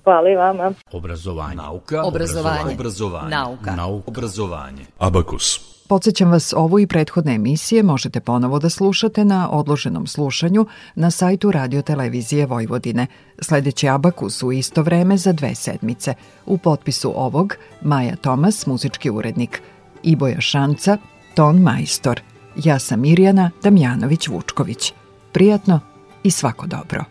Hvala 0.03 0.29
i 0.29 0.35
vama. 0.35 0.73
Obrazovanje. 0.91 1.55
Nauka. 1.55 2.03
Obrazovanje. 2.03 2.73
Obrazovanje. 2.73 3.29
Nauka. 3.29 3.75
Nauka. 3.75 4.03
Obrazovanje. 4.07 4.85
Abakus. 4.99 5.59
Podsećam 5.89 6.31
vas, 6.31 6.53
ovu 6.57 6.79
i 6.79 6.87
prethodne 6.87 7.35
emisije 7.35 7.83
možete 7.83 8.19
ponovo 8.19 8.59
da 8.59 8.69
slušate 8.69 9.25
na 9.25 9.49
odloženom 9.51 10.07
slušanju 10.07 10.65
na 10.95 11.11
sajtu 11.11 11.51
Radio 11.51 11.81
Televizije 11.81 12.45
Vojvodine. 12.45 13.07
Sledeći 13.39 13.89
Abakus 13.89 14.43
u 14.43 14.51
isto 14.51 14.81
vreme 14.81 15.17
za 15.17 15.31
dve 15.31 15.55
sedmice. 15.55 16.13
U 16.45 16.57
potpisu 16.57 17.13
ovog 17.15 17.55
Maja 17.81 18.15
Tomas, 18.15 18.65
muzički 18.65 19.09
urednik, 19.09 19.61
Iboja 20.03 20.41
Šanca, 20.41 20.97
ton 21.35 21.61
majstor– 21.61 22.21
Ja 22.55 22.79
sam 22.79 23.01
Mirjana 23.01 23.51
Damjanović-Vučković. 23.63 24.93
Prijatno 25.31 25.79
i 26.23 26.31
svako 26.31 26.67
dobro. 26.67 27.03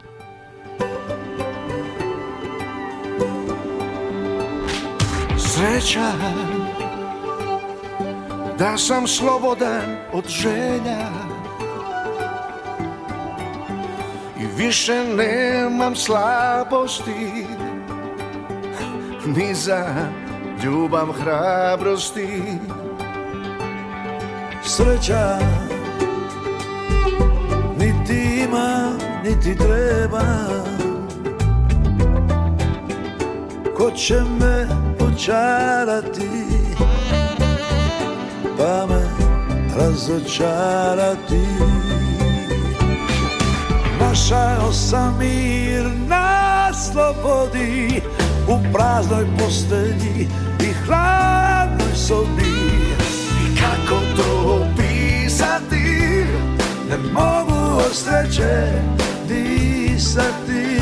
Sreća 5.38 6.12
da 8.58 8.78
sam 8.78 9.06
slobodan 9.06 9.96
od 10.12 10.28
želja 10.28 11.10
I 14.40 14.46
više 14.56 15.04
nemam 15.16 15.96
slabosti 15.96 17.46
Ni 19.26 19.54
za 19.54 20.08
ljubav 20.64 21.12
hrabrosti 21.12 22.42
Sreća. 24.64 25.38
Niti 27.78 28.44
ima, 28.44 28.92
niti 29.24 29.56
treba. 29.58 30.22
Ko 33.76 33.90
će 33.90 34.20
me 34.40 34.66
očarati 35.00 36.30
Pa 38.58 38.86
me 38.86 39.02
razočarati. 39.76 41.46
Našao 44.00 44.72
sam 44.72 45.18
mir 45.18 45.84
na 46.08 46.72
slobodi 46.74 48.02
U 48.48 48.72
praznoj 48.72 49.26
postelji 49.38 50.28
i 50.60 50.72
hladnoj 50.86 51.94
sobi 51.94 52.69
Ne 56.90 56.96
mogu 56.96 57.78
od 57.86 57.94
sreće 57.94 58.72
disati. 59.28 60.80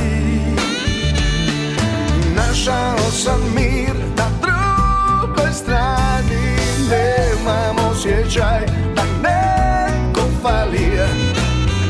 Našao 2.37 2.99
sam 2.99 3.41
mir 3.55 3.95
na 4.17 4.29
drugoj 4.41 5.53
strani. 5.53 6.57
Nemam 6.91 7.91
osjećaj 7.91 8.67
da 8.97 9.03
neko 9.23 10.29
fali. 10.43 10.99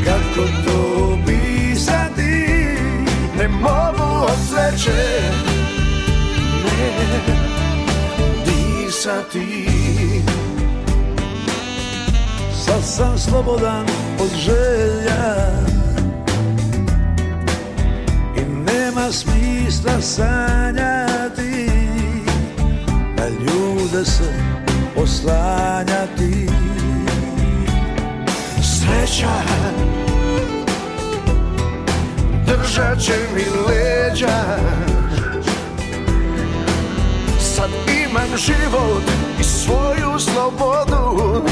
Kako 0.04 0.48
to 0.64 1.08
opisati 1.14 2.46
Ne 3.38 3.48
mogu 3.48 4.24
od 4.24 4.38
sreće 4.48 5.20
Ne 6.64 6.90
disati 8.44 9.78
Sad 12.68 12.84
sam 12.84 13.18
slobodan 13.18 13.86
od 14.20 14.30
želja. 14.36 15.52
I 18.36 18.40
nema 18.40 19.12
smisla 19.12 20.00
sanjati 20.00 21.70
Na 23.16 23.28
ljude 23.28 24.04
se 24.04 24.32
oslanjati. 24.96 26.48
Sreća 28.62 29.42
Držat 32.46 33.00
će 33.00 33.12
mi 33.34 33.44
leđa. 33.68 34.44
Sad 37.40 37.70
imam 38.06 38.36
život 38.36 39.02
i 39.40 39.44
svoju 39.44 40.18
slobodu 40.18 41.42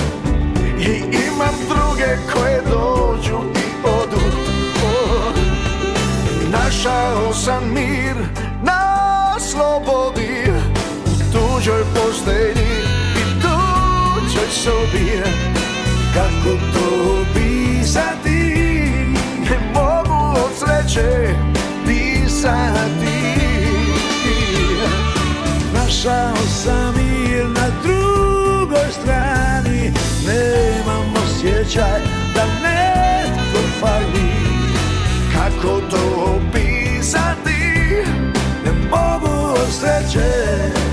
I 0.87 0.99
imam 1.27 1.55
druge 1.69 2.17
koje 2.33 2.63
dođu 2.63 3.39
i 3.55 3.87
odu. 3.87 4.21
Našao 6.51 7.35
sam 7.35 7.73
mir 7.75 8.17
na 8.63 9.41
slobodi 9.41 10.53
U 11.07 11.33
tuđoj 11.33 11.83
postelji 11.95 12.77
i 13.17 13.41
tuđoj 13.43 14.51
sobi. 14.51 15.23
Kako 16.15 16.57
to 16.73 17.21
opisati 17.21 17.56
osjećaj 31.77 32.01
da 32.35 32.45
netko 32.63 33.61
fali. 33.81 34.31
Kako 35.35 35.81
to 35.91 36.37
opisati? 36.37 37.61
Ne 38.65 38.73
mogu 38.91 39.49
od 39.51 40.86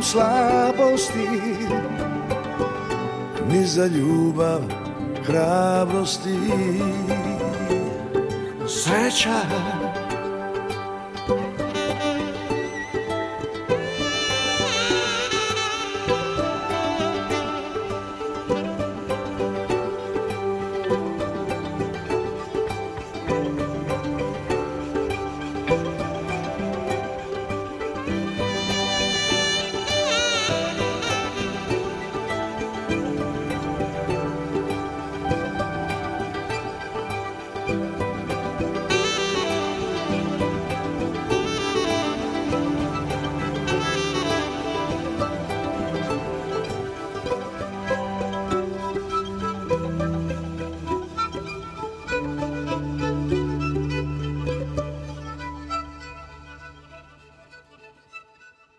nemam 0.00 0.02
slabosti 0.02 1.28
Ni 3.48 3.66
za 3.66 3.86
ljubav 3.86 4.60
hrabrosti. 5.24 6.38
Sreća 8.68 9.40